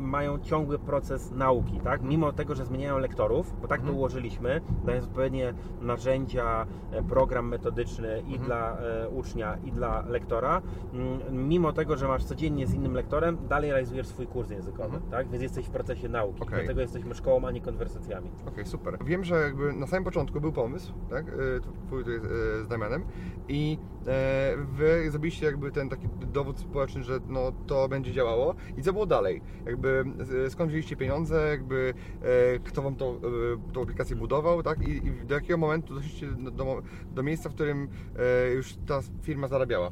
mają 0.00 0.38
ciągły 0.38 0.78
proces 0.78 1.30
nauki, 1.30 1.80
tak? 1.84 2.02
Mimo 2.02 2.32
tego, 2.32 2.54
że 2.54 2.64
zmieniają 2.64 2.98
lektorów, 2.98 3.54
bo 3.62 3.68
tak 3.68 3.78
to 3.80 3.82
Mhm. 3.82 3.96
ułożyliśmy, 3.98 4.60
dając 4.84 5.04
odpowiednie 5.06 5.54
narzędzia, 5.80 6.66
e, 6.92 7.02
program 7.02 7.48
metodyczny 7.48 8.18
i 8.28 8.32
Mhm. 8.32 8.42
dla 8.44 8.76
ucznia, 9.14 9.56
i 9.64 9.72
dla 9.72 10.04
lektora, 10.08 10.62
mm, 10.94 11.48
mimo 11.48 11.72
tego, 11.72 11.96
że 11.96 12.08
masz 12.08 12.24
codziennie 12.24 12.66
z 12.66 12.74
innym 12.74 12.94
lektorem, 12.94 13.38
dalej 13.48 13.70
realizujesz 13.70 14.06
swój 14.06 14.26
kurs 14.26 14.50
językowy, 14.50 14.94
Mhm. 14.94 15.02
tak? 15.10 15.28
Więc 15.28 15.42
jesteś 15.42 15.66
w 15.66 15.70
procesie 15.70 16.08
nauki. 16.08 16.42
Okej. 16.42 16.65
Dlatego 16.66 16.80
jesteśmy 16.80 17.14
szkołą, 17.14 17.46
a 17.46 17.50
nie 17.50 17.60
konwersacjami. 17.60 18.30
Okej, 18.46 18.66
super. 18.66 18.98
Wiem, 19.04 19.24
że 19.24 19.34
jakby 19.34 19.72
na 19.72 19.86
samym 19.86 20.04
początku 20.04 20.40
był 20.40 20.52
pomysł, 20.52 20.92
tak, 21.10 21.28
y, 21.28 21.60
twój 21.86 22.04
tutaj 22.04 22.16
y, 22.16 22.64
z 22.64 22.68
Damianem 22.68 23.04
i 23.48 23.78
e, 24.06 24.56
wy 24.56 25.10
zrobiliście 25.10 25.46
jakby 25.46 25.72
ten 25.72 25.88
taki 25.88 26.08
dowód 26.32 26.58
społeczny, 26.58 27.02
że 27.02 27.20
no 27.28 27.52
to 27.66 27.88
będzie 27.88 28.12
działało 28.12 28.54
i 28.76 28.82
co 28.82 28.92
było 28.92 29.06
dalej? 29.06 29.42
Jakby 29.66 30.04
skąd 30.48 30.70
wzięliście 30.70 30.96
pieniądze, 30.96 31.48
jakby 31.48 31.94
e, 32.22 32.58
kto 32.58 32.82
wam 32.82 32.94
to, 32.94 33.20
y, 33.68 33.72
tą 33.72 33.82
aplikację 33.82 34.16
budował, 34.16 34.62
tak, 34.62 34.88
i, 34.88 35.06
i 35.06 35.26
do 35.26 35.34
jakiego 35.34 35.58
momentu 35.58 35.94
doszliście 35.94 36.26
do, 36.26 36.50
do, 36.50 36.82
do 37.14 37.22
miejsca, 37.22 37.48
w 37.48 37.54
którym 37.54 37.88
e, 38.18 38.52
już 38.52 38.74
ta 38.86 39.00
firma 39.22 39.48
zarabiała? 39.48 39.90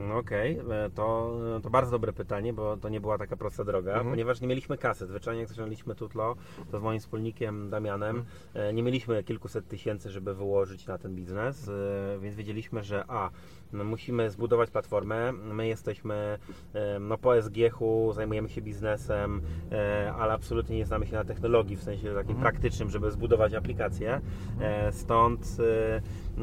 No 0.00 0.16
Okej, 0.18 0.58
e, 0.58 0.90
to, 0.94 1.36
to 1.62 1.70
bardzo 1.70 1.90
dobre 1.90 2.12
pytanie, 2.12 2.52
bo 2.52 2.76
to 2.76 2.88
nie 2.88 3.00
była 3.00 3.18
taka 3.18 3.36
prosta 3.36 3.64
droga, 3.64 3.90
Mhm. 3.92 4.10
ponieważ 4.10 4.40
nie 4.40 4.48
mieliśmy 4.48 4.78
kasy. 4.78 5.06
Zwyczajnie 5.06 5.40
jak 5.40 5.48
zaczęliśmy 5.48 5.94
Tutlo, 5.94 6.34
to 6.70 6.78
z 6.78 6.82
moim 6.82 7.00
wspólnikiem 7.00 7.70
Damianem, 7.70 8.16
Mhm. 8.16 8.26
e, 8.68 8.72
nie 8.72 8.82
mieliśmy 8.82 9.24
kilkuset 9.24 9.68
tysięcy, 9.68 10.10
żeby 10.10 10.34
wyłożyć 10.34 10.86
na 10.86 10.98
ten 10.98 11.14
biznes, 11.14 11.68
e, 11.68 12.18
więc 12.20 12.36
wiedzieliśmy, 12.36 12.82
że 12.82 13.04
a, 13.08 13.30
no 13.72 13.84
musimy 13.84 14.30
zbudować 14.30 14.70
platformę, 14.70 15.32
my 15.32 15.66
jesteśmy 15.68 16.38
e, 16.74 16.98
no, 16.98 17.18
po 17.18 17.42
SGH-u, 17.42 18.12
zajmujemy 18.12 18.48
się 18.48 18.62
biznesem, 18.62 19.42
e, 19.72 20.12
ale 20.18 20.32
absolutnie 20.32 20.76
nie 20.76 20.86
znamy 20.86 21.06
się 21.06 21.12
na 21.16 21.24
technologii, 21.24 21.76
w 21.76 21.82
sensie 21.82 22.02
takim 22.14 22.36
Mhm. 22.36 22.40
praktycznym, 22.40 22.90
żeby 22.90 23.10
zbudować 23.10 23.54
aplikację, 23.54 24.20
E, 24.60 24.92
stąd 24.92 25.56
e, 25.60 26.33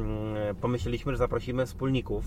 pomyśleliśmy, 0.60 1.12
że 1.12 1.18
zaprosimy 1.18 1.66
wspólników, 1.66 2.24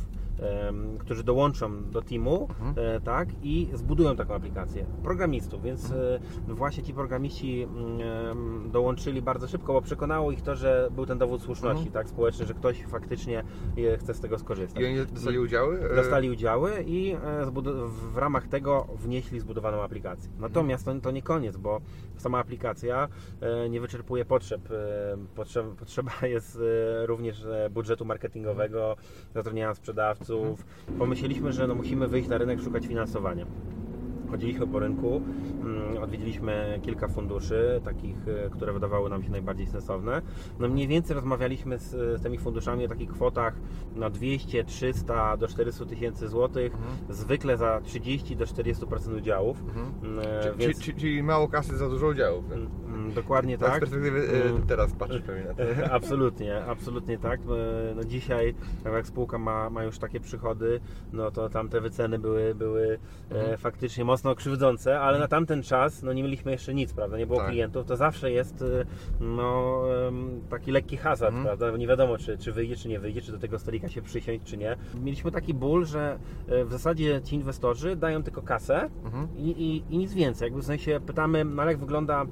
którzy 0.99 1.23
dołączą 1.23 1.83
do 1.91 2.01
teamu, 2.01 2.47
Mhm. 2.49 2.95
e, 2.95 3.01
tak, 3.01 3.29
i 3.43 3.67
zbudują 3.73 4.15
taką 4.15 4.33
aplikację. 4.33 4.85
Programistów, 5.03 5.61
więc 5.63 5.85
Mhm. 5.85 6.21
e, 6.49 6.53
właśnie 6.53 6.83
ci 6.83 6.93
programiści 6.93 7.61
mm, 7.63 8.71
dołączyli 8.71 9.21
bardzo 9.21 9.47
szybko, 9.47 9.73
bo 9.73 9.81
przekonało 9.81 10.31
ich 10.31 10.41
to, 10.41 10.55
że 10.55 10.89
był 10.95 11.05
ten 11.05 11.17
dowód 11.17 11.41
słuszności, 11.41 11.87
Mhm. 11.87 11.91
tak, 11.93 12.09
społeczny, 12.09 12.45
że 12.45 12.53
ktoś 12.53 12.83
faktycznie 12.85 13.43
e, 13.77 13.97
chce 13.97 14.13
z 14.13 14.19
tego 14.19 14.39
skorzystać. 14.39 14.83
I 14.83 14.85
oni 14.85 15.05
dostali 15.13 15.39
udziały? 15.39 15.79
Dostali 15.95 16.29
udziały 16.29 16.71
i 16.87 17.15
w 18.13 18.17
ramach 18.17 18.47
tego 18.47 18.87
wnieśli 18.95 19.39
zbudowaną 19.39 19.81
aplikację. 19.81 20.29
Natomiast 20.39 20.85
to, 20.85 20.95
to 20.95 21.11
nie 21.11 21.21
koniec, 21.21 21.57
bo 21.57 21.81
sama 22.17 22.37
aplikacja 22.39 23.07
nie 23.69 23.81
wyczerpuje 23.81 24.25
potrzeb. 24.25 24.61
Potrzeba, 25.79 26.11
jest 26.27 26.59
również 27.05 27.45
budżetu 27.71 28.05
marketingowego, 28.05 28.95
zatrudniania 29.35 29.73
sprzedawców. 29.73 30.65
Pomyśleliśmy, 30.99 31.53
że 31.53 31.67
no 31.67 31.75
musimy 31.75 32.07
wyjść 32.07 32.29
na 32.29 32.37
rynek, 32.37 32.61
szukać 32.61 32.87
finansowania. 32.87 33.45
Chodziliśmy 34.35 34.67
po 34.67 34.79
rynku, 34.79 35.21
mm, 35.63 36.03
odwiedziliśmy 36.03 36.79
kilka 36.83 37.07
funduszy, 37.07 37.81
takich, 37.83 38.15
e, 38.27 38.49
które 38.49 38.73
wydawały 38.73 39.09
nam 39.09 39.23
się 39.23 39.31
najbardziej 39.31 39.67
sensowne. 39.67 40.21
No 40.59 40.67
mniej 40.67 40.87
więcej 40.87 41.15
rozmawialiśmy 41.15 41.77
z, 41.79 41.89
z 41.91 42.21
tymi 42.23 42.37
funduszami 42.37 42.85
o 42.85 42.87
takich 42.87 43.09
kwotach 43.09 43.53
no 43.95 44.09
200, 44.09 44.63
300 44.63 45.37
do 45.37 45.47
400 45.47 45.85
tysięcy 45.85 46.27
złotych, 46.27 46.73
Mhm. 46.73 46.93
zwykle 47.09 47.57
za 47.57 47.81
30 47.83 48.35
do 48.35 48.45
40% 48.45 49.13
udziałów. 49.17 49.61
Mhm. 49.67 49.85
Mm, 50.03 50.19
e, 50.19 50.53
więc, 50.57 50.79
czy, 50.81 50.93
czyli 50.93 51.23
mało 51.23 51.47
kasy 51.47 51.77
za 51.77 51.89
dużo 51.89 52.07
udziałów. 52.07 52.45
mm, 52.51 53.13
dokładnie 53.13 53.57
Tak, 53.57 53.67
z 53.77 53.79
perspektywy 53.79 54.19
e, 54.63 54.67
teraz 54.67 54.93
patrzysz 54.93 55.21
pewnie 55.21 55.43
na 55.45 55.53
to. 55.53 55.63
Absolutnie, 55.95 56.65
absolutnie 56.65 57.17
tak. 57.17 57.39
E, 57.41 57.95
No 57.95 58.03
dzisiaj, 58.03 58.55
tak 58.83 58.93
jak 58.93 59.07
spółka 59.07 59.37
ma, 59.37 59.69
ma 59.69 59.83
już 59.83 59.99
takie 59.99 60.19
przychody, 60.19 60.79
no 61.13 61.31
to 61.31 61.49
tamte 61.49 61.81
wyceny 61.81 62.19
były, 62.19 62.55
były 62.55 62.99
Mhm. 63.29 63.57
faktycznie 63.57 64.05
mocno 64.05 64.24
krzywdzące, 64.35 64.99
ale 64.99 65.19
na 65.19 65.27
tamten 65.27 65.63
czas 65.63 66.03
no 66.03 66.13
nie 66.13 66.23
mieliśmy 66.23 66.51
jeszcze 66.51 66.73
nic, 66.73 66.93
prawda? 66.93 67.17
Nie 67.17 67.27
było 67.27 67.39
Tak. 67.39 67.47
klientów, 67.49 67.85
to 67.85 67.95
zawsze 67.95 68.31
jest 68.31 68.61
e, 68.61 68.85
no, 69.19 69.81
taki 70.49 70.71
lekki 70.71 70.97
hazard, 70.97 71.35
Mhm. 71.35 71.57
prawda? 71.57 71.77
Nie 71.77 71.87
wiadomo, 71.87 72.17
czy, 72.17 72.37
czy 72.37 72.51
wyjdzie, 72.51 72.75
czy 72.75 72.89
nie 72.89 72.99
wyjdzie, 72.99 73.21
czy 73.21 73.31
do 73.31 73.37
tego 73.39 73.59
stolika 73.59 73.89
się 73.89 74.01
przysiąść, 74.01 74.43
czy 74.43 74.57
nie. 74.57 74.77
Mieliśmy 75.03 75.31
taki 75.31 75.53
ból, 75.53 75.85
że 75.85 76.19
e, 76.47 76.65
w 76.65 76.71
zasadzie 76.71 77.21
ci 77.23 77.35
inwestorzy 77.35 77.95
dają 77.95 78.23
tylko 78.23 78.41
kasę, 78.41 78.89
Mhm. 79.05 79.27
i, 79.37 79.49
i, 79.49 79.83
i 79.95 79.97
nic 79.97 80.13
więcej. 80.13 80.45
Jakby 80.45 80.61
w 80.61 80.65
sensie 80.65 80.99
pytamy, 81.05 81.45
no 81.45 81.63
jak 81.65 81.77
wygląda 81.79 82.25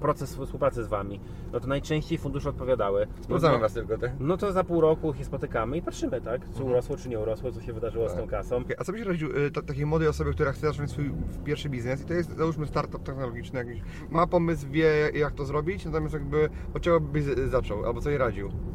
proces 0.00 0.36
współpracy 0.36 0.84
z 0.84 0.88
Wami? 0.88 1.20
No 1.52 1.60
to 1.60 1.66
najczęściej 1.66 2.18
fundusze 2.18 2.48
odpowiadały. 2.48 3.06
Sprawdzamy 3.20 3.58
was 3.58 3.72
tylko, 3.74 3.98
tak? 3.98 4.12
no 4.20 4.36
to 4.36 4.52
za 4.52 4.64
pół 4.64 4.80
roku 4.80 5.14
się 5.14 5.24
spotykamy 5.24 5.76
i 5.76 5.82
patrzymy, 5.82 6.20
tak? 6.20 6.40
Czy 6.40 6.48
Mhm. 6.48 6.66
urosło, 6.70 6.96
czy 6.96 7.08
nie 7.08 7.18
urosło, 7.18 7.52
co 7.52 7.60
się 7.60 7.72
wydarzyło 7.72 8.08
z 8.08 8.12
Tak. 8.12 8.20
tą 8.20 8.28
kasą. 8.28 8.56
Okej, 8.56 8.76
A 8.78 8.84
co 8.84 8.92
byś 8.92 9.02
radził 9.02 9.36
y, 9.36 9.50
ta- 9.50 9.62
takiej 9.62 9.86
młodej 9.86 10.08
osobie, 10.08 10.32
która 10.32 10.52
chce 10.52 10.66
zacząć 10.66 10.90
swój 10.90 11.11
pierwszy 11.44 11.68
biznes 11.68 12.02
i 12.02 12.04
to 12.04 12.14
jest 12.14 12.36
załóżmy 12.36 12.66
startup 12.66 13.02
technologiczny 13.02 13.58
jakiś, 13.58 13.82
ma 14.10 14.26
pomysł, 14.26 14.66
wie 14.70 15.10
jak 15.14 15.34
to 15.34 15.44
zrobić, 15.44 15.84
natomiast 15.84 16.14
jakby 16.14 16.50
od 16.74 16.82
czego 16.82 17.00
byś 17.00 17.24
zaczął, 17.50 17.86
albo 17.86 18.00
co 18.00 18.08
jej 18.10 18.18
radził? 18.18 18.71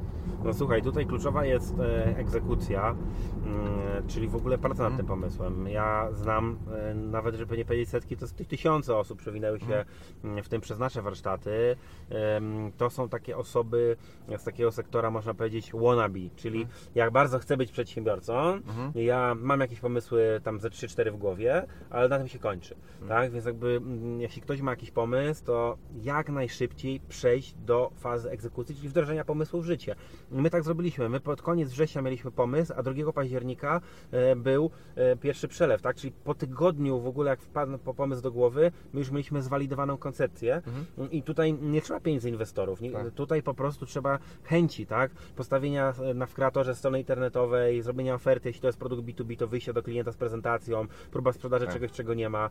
No 0.48 0.54
słuchaj, 0.54 0.82
tutaj 0.82 1.06
kluczowa 1.06 1.46
jest 1.46 1.80
e, 1.80 2.18
egzekucja, 2.18 2.96
mm, 3.46 4.08
czyli 4.08 4.28
w 4.28 4.36
ogóle 4.36 4.58
praca 4.58 4.84
nad 4.84 4.92
Mhm. 4.92 4.98
tym 4.98 5.06
pomysłem. 5.06 5.68
Ja 5.68 6.08
znam, 6.12 6.58
e, 6.92 6.94
nawet 6.96 7.36
żeby 7.36 7.58
nie 7.58 7.66
powiedzieć 7.66 7.90
setki, 7.90 8.18
to 8.18 8.28
z 8.28 8.34
tych 8.34 8.48
tysiące 8.48 8.96
osób 8.98 9.20
przewinęły 9.20 9.60
się 9.60 9.86
Mhm. 10.24 10.44
w 10.44 10.50
tym 10.50 10.62
przez 10.62 10.80
nasze 10.80 11.02
warsztaty. 11.02 11.76
To 12.78 12.90
są 12.90 13.10
takie 13.10 13.38
osoby 13.38 13.98
z 14.38 14.44
takiego 14.44 14.72
sektora, 14.72 15.12
można 15.12 15.34
powiedzieć, 15.34 15.72
wannabe, 15.74 16.20
czyli 16.36 16.62
Mhm. 16.62 16.80
jak 16.96 17.12
bardzo 17.12 17.40
chcę 17.40 17.58
być 17.58 17.72
przedsiębiorcą, 17.72 18.60
ja 18.96 19.36
mam 19.40 19.60
jakieś 19.60 19.80
pomysły 19.80 20.42
tam 20.44 20.60
ze 20.60 20.70
3-4 20.70 21.12
w 21.12 21.18
głowie, 21.18 21.66
ale 21.90 22.10
na 22.10 22.18
tym 22.18 22.28
się 22.28 22.40
kończy. 22.40 22.76
Tak? 23.08 23.32
Więc 23.32 23.46
jakby 23.46 23.82
jeśli 24.18 24.42
ktoś 24.42 24.62
ma 24.62 24.72
jakiś 24.72 24.92
pomysł, 24.92 25.46
to 25.46 25.78
jak 26.04 26.30
najszybciej 26.30 27.00
przejść 27.00 27.54
do 27.66 27.92
fazy 27.96 28.30
egzekucji, 28.30 28.76
czyli 28.76 28.90
wdrożenia 28.90 29.26
pomysłu 29.26 29.62
w 29.62 29.66
życie. 29.66 29.96
My 30.38 30.50
tak 30.50 30.64
zrobiliśmy. 30.64 31.10
My 31.10 31.20
pod 31.20 31.42
koniec 31.42 31.70
września 31.70 32.02
mieliśmy 32.02 32.32
pomysł, 32.32 32.74
a 32.78 32.84
2 32.84 33.14
października 33.14 33.82
e, 34.12 34.36
był 34.36 34.72
e, 34.96 35.16
pierwszy 35.16 35.48
przelew, 35.48 35.82
tak? 35.82 35.96
Czyli 35.96 36.14
po 36.24 36.36
tygodniu 36.36 37.00
w 37.00 37.08
ogóle 37.08 37.30
jak 37.30 37.42
wpadł 37.42 37.78
po 37.78 37.94
pomysł 37.94 38.22
do 38.22 38.32
głowy, 38.32 38.72
my 38.94 39.00
już 39.00 39.12
mieliśmy 39.12 39.42
zwalidowaną 39.42 39.98
koncepcję 39.98 40.62
i 41.12 41.24
tutaj 41.24 41.54
nie 41.54 41.82
trzeba 41.82 42.00
pieniędzy 42.00 42.30
inwestorów. 42.30 42.82
Nie, 42.82 42.92
Tak. 42.92 43.12
Tutaj 43.12 43.44
po 43.44 43.54
prostu 43.54 43.86
trzeba 43.86 44.20
chęci, 44.44 44.86
tak? 44.86 45.12
Postawienia 45.36 45.94
e, 46.04 46.14
na 46.14 46.26
w 46.26 46.34
kreatorze 46.34 46.76
strony 46.76 47.00
internetowej, 47.00 47.82
zrobienia 47.82 48.16
oferty, 48.16 48.50
jeśli 48.50 48.62
to 48.62 48.68
jest 48.68 48.80
produkt 48.80 49.04
B2B, 49.04 49.38
to 49.38 49.48
wyjście 49.48 49.74
do 49.74 49.84
klienta 49.84 50.12
z 50.12 50.18
prezentacją, 50.18 50.88
próba 51.12 51.34
sprzedaży 51.34 51.66
Tak. 51.66 51.74
czegoś, 51.74 51.92
czego 51.92 52.14
nie 52.14 52.30
ma 52.30 52.50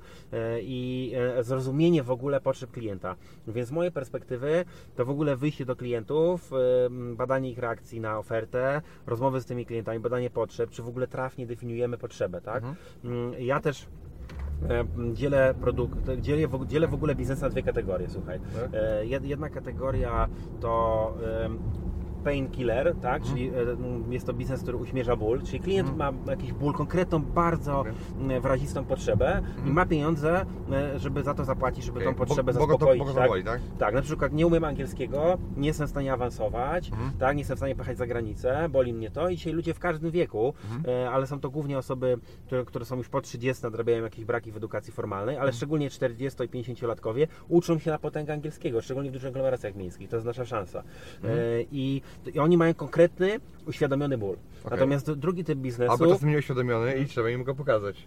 i 0.61 1.13
zrozumienie 1.41 2.03
w 2.03 2.11
ogóle 2.11 2.41
potrzeb 2.41 2.71
klienta. 2.71 3.17
Więc 3.49 3.69
z 3.69 3.73
mojej 3.73 3.93
perspektywy 3.93 4.65
to 4.97 5.05
w 5.05 5.11
ogóle 5.11 5.37
wyjście 5.37 5.65
do 5.65 5.77
klientów, 5.77 6.51
badanie 7.17 7.51
ich 7.51 7.59
reakcji 7.59 7.76
na 8.01 8.19
ofertę, 8.19 8.83
rozmowy 9.07 9.41
z 9.41 9.47
tymi 9.47 9.67
klientami, 9.67 10.01
badanie 10.01 10.31
potrzeb, 10.31 10.71
czy 10.71 10.83
w 10.83 10.89
ogóle 10.89 11.07
trafnie 11.07 11.47
definiujemy 11.47 11.99
potrzebę, 11.99 12.41
tak? 12.41 12.63
Mm, 13.05 13.33
Ja 13.39 13.61
też 13.61 13.87
e, 14.71 14.85
dzielę 15.15 15.55
produkt, 15.61 15.99
dzielę, 16.21 16.49
w- 16.49 16.67
dzielę 16.67 16.89
w 16.89 16.95
ogóle 16.95 17.15
biznes 17.15 17.41
na 17.41 17.49
dwie 17.49 17.63
kategorie, 17.63 18.09
słuchaj. 18.09 18.41
Tak. 18.41 18.71
E, 18.75 19.05
jed- 19.05 19.25
Jedna 19.25 19.49
kategoria 19.51 20.29
to 20.61 21.15
painkiller, 22.31 22.95
tak? 23.03 23.23
Czyli 23.23 23.49
e, 23.49 23.61
m, 23.61 24.13
jest 24.13 24.27
to 24.27 24.33
biznes, 24.33 24.63
który 24.63 24.77
uśmierza 24.79 25.17
ból, 25.17 25.43
czyli 25.43 25.61
klient 25.61 25.97
ma 25.97 26.13
jakiś 26.29 26.53
ból, 26.53 26.73
konkretną, 26.73 27.23
bardzo 27.23 27.85
m, 28.21 28.41
wyrazistą 28.43 28.85
potrzebę 28.85 29.43
i 29.67 29.71
ma 29.71 29.87
pieniądze, 29.87 30.47
e, 30.73 30.99
żeby 30.99 31.23
za 31.23 31.35
to 31.35 31.45
zapłacić, 31.45 31.85
żeby 31.85 31.99
Okej, 31.99 32.09
tą 32.09 32.15
potrzebę 32.15 32.53
bo- 32.53 32.59
bo 32.59 32.67
to- 32.67 32.73
zaspokoić. 32.73 32.99
bo 33.03 33.09
to 33.09 33.15
tak? 33.15 33.29
boli, 33.29 33.45
tak? 33.45 33.61
tak, 33.79 33.95
na 33.95 34.03
przykład 34.03 34.33
nie 34.33 34.47
umiem 34.47 34.65
angielskiego, 34.65 35.39
nie 35.57 35.69
jestem 35.69 35.87
w 35.87 35.91
stanie 35.91 36.13
awansować, 36.13 36.89
Mhm. 36.93 37.11
tak, 37.19 37.37
nie 37.37 37.41
jestem 37.41 37.57
w 37.57 37.61
stanie 37.61 37.75
pojechać 37.75 37.99
za 37.99 38.07
granicę, 38.07 38.69
boli 38.69 38.95
mnie 38.95 39.11
to 39.11 39.29
i 39.29 39.37
dzisiaj 39.37 39.53
ludzie 39.53 39.75
w 39.75 39.79
każdym 39.79 40.11
wieku, 40.11 40.55
Mhm. 40.75 40.95
e, 41.05 41.11
ale 41.11 41.27
są 41.27 41.41
to 41.41 41.51
głównie 41.51 41.79
osoby, 41.79 42.19
które, 42.47 42.65
które 42.65 42.85
są 42.85 42.97
już 42.97 43.09
po 43.09 43.21
30, 43.21 43.63
nadrabiają 43.65 44.03
jakieś 44.05 44.25
braki 44.25 44.53
w 44.53 44.57
edukacji 44.57 44.93
formalnej, 44.93 45.37
ale 45.39 45.53
szczególnie 45.53 45.91
40 45.91 46.45
i 46.45 46.49
50-latkowie 46.49 47.27
uczą 47.49 47.79
się 47.79 47.91
na 47.91 47.99
potęgę 47.99 48.33
angielskiego, 48.33 48.81
szczególnie 48.81 49.11
w 49.11 49.13
dużych 49.13 49.29
aglomeracjach 49.29 49.75
miejskich, 49.75 50.09
to 50.09 50.17
jest 50.17 50.27
nasza 50.27 50.45
szansa. 50.45 50.83
I, 51.71 52.03
I 52.35 52.39
oni 52.39 52.57
mają 52.57 52.75
konkretny, 52.75 53.41
uświadomiony 53.67 54.19
ból. 54.19 54.37
Natomiast 54.71 55.13
drugi 55.13 55.45
typ 55.45 55.59
biznesu... 55.59 55.93
Albo 55.93 56.07
czasem 56.07 56.29
nieuświadomiony 56.29 56.95
i 56.95 57.07
trzeba 57.07 57.31
im 57.31 57.45
go 57.45 57.55
pokazać. 57.55 58.05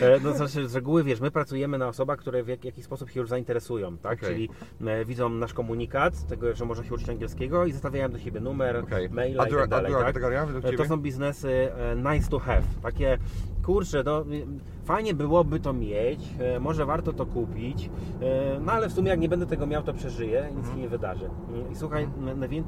E, 0.00 0.20
No, 0.20 0.32
znaczy, 0.32 0.68
z 0.68 0.74
reguły 0.74 1.04
wiesz, 1.04 1.20
my 1.20 1.30
pracujemy 1.30 1.78
na 1.78 1.88
osobach, 1.88 2.18
które 2.18 2.42
w 2.42 2.48
jak, 2.48 2.64
jakiś 2.64 2.84
sposób 2.84 3.10
się 3.10 3.20
już 3.20 3.28
zainteresują, 3.28 3.98
tak? 3.98 4.18
Okej. 4.18 4.28
Czyli 4.28 4.48
e, 4.90 5.04
widzą 5.04 5.28
nasz 5.28 5.54
komunikat, 5.54 6.26
tego, 6.26 6.54
że 6.54 6.64
można 6.64 6.84
się 6.84 6.94
uczyć 6.94 7.08
angielskiego 7.08 7.66
i 7.66 7.72
zostawiają 7.72 8.08
do 8.08 8.18
siebie 8.18 8.40
numer, 8.40 8.76
Okej. 8.76 9.08
maila 9.10 9.42
A 9.42 9.46
i 9.46 9.50
tak 9.50 9.68
dalej, 9.68 9.94
a 9.94 10.12
tak? 10.12 10.16
E, 10.64 10.72
To 10.72 10.84
są 10.84 10.96
biznesy 10.96 11.68
nice 11.96 12.30
to 12.30 12.38
have, 12.38 12.62
takie 12.82 13.18
kurczę, 13.66 14.02
no 14.04 14.20
y, 14.22 14.46
fajnie 14.84 15.14
byłoby 15.14 15.60
to 15.60 15.72
mieć, 15.72 16.20
e, 16.38 16.60
może 16.60 16.86
warto 16.86 17.12
to 17.12 17.26
kupić, 17.26 17.90
e, 18.22 18.60
no 18.60 18.72
ale 18.72 18.88
w 18.88 18.92
sumie 18.92 19.08
jak 19.10 19.20
nie 19.20 19.28
będę 19.28 19.46
tego 19.46 19.66
miał, 19.66 19.82
to 19.82 19.92
przeżyję, 19.94 20.42
nic 20.48 20.56
Mhm. 20.58 20.74
się 20.76 20.82
nie 20.82 20.88
wydarzy. 20.88 21.30
I 21.72 21.74
słuchaj, 21.76 22.08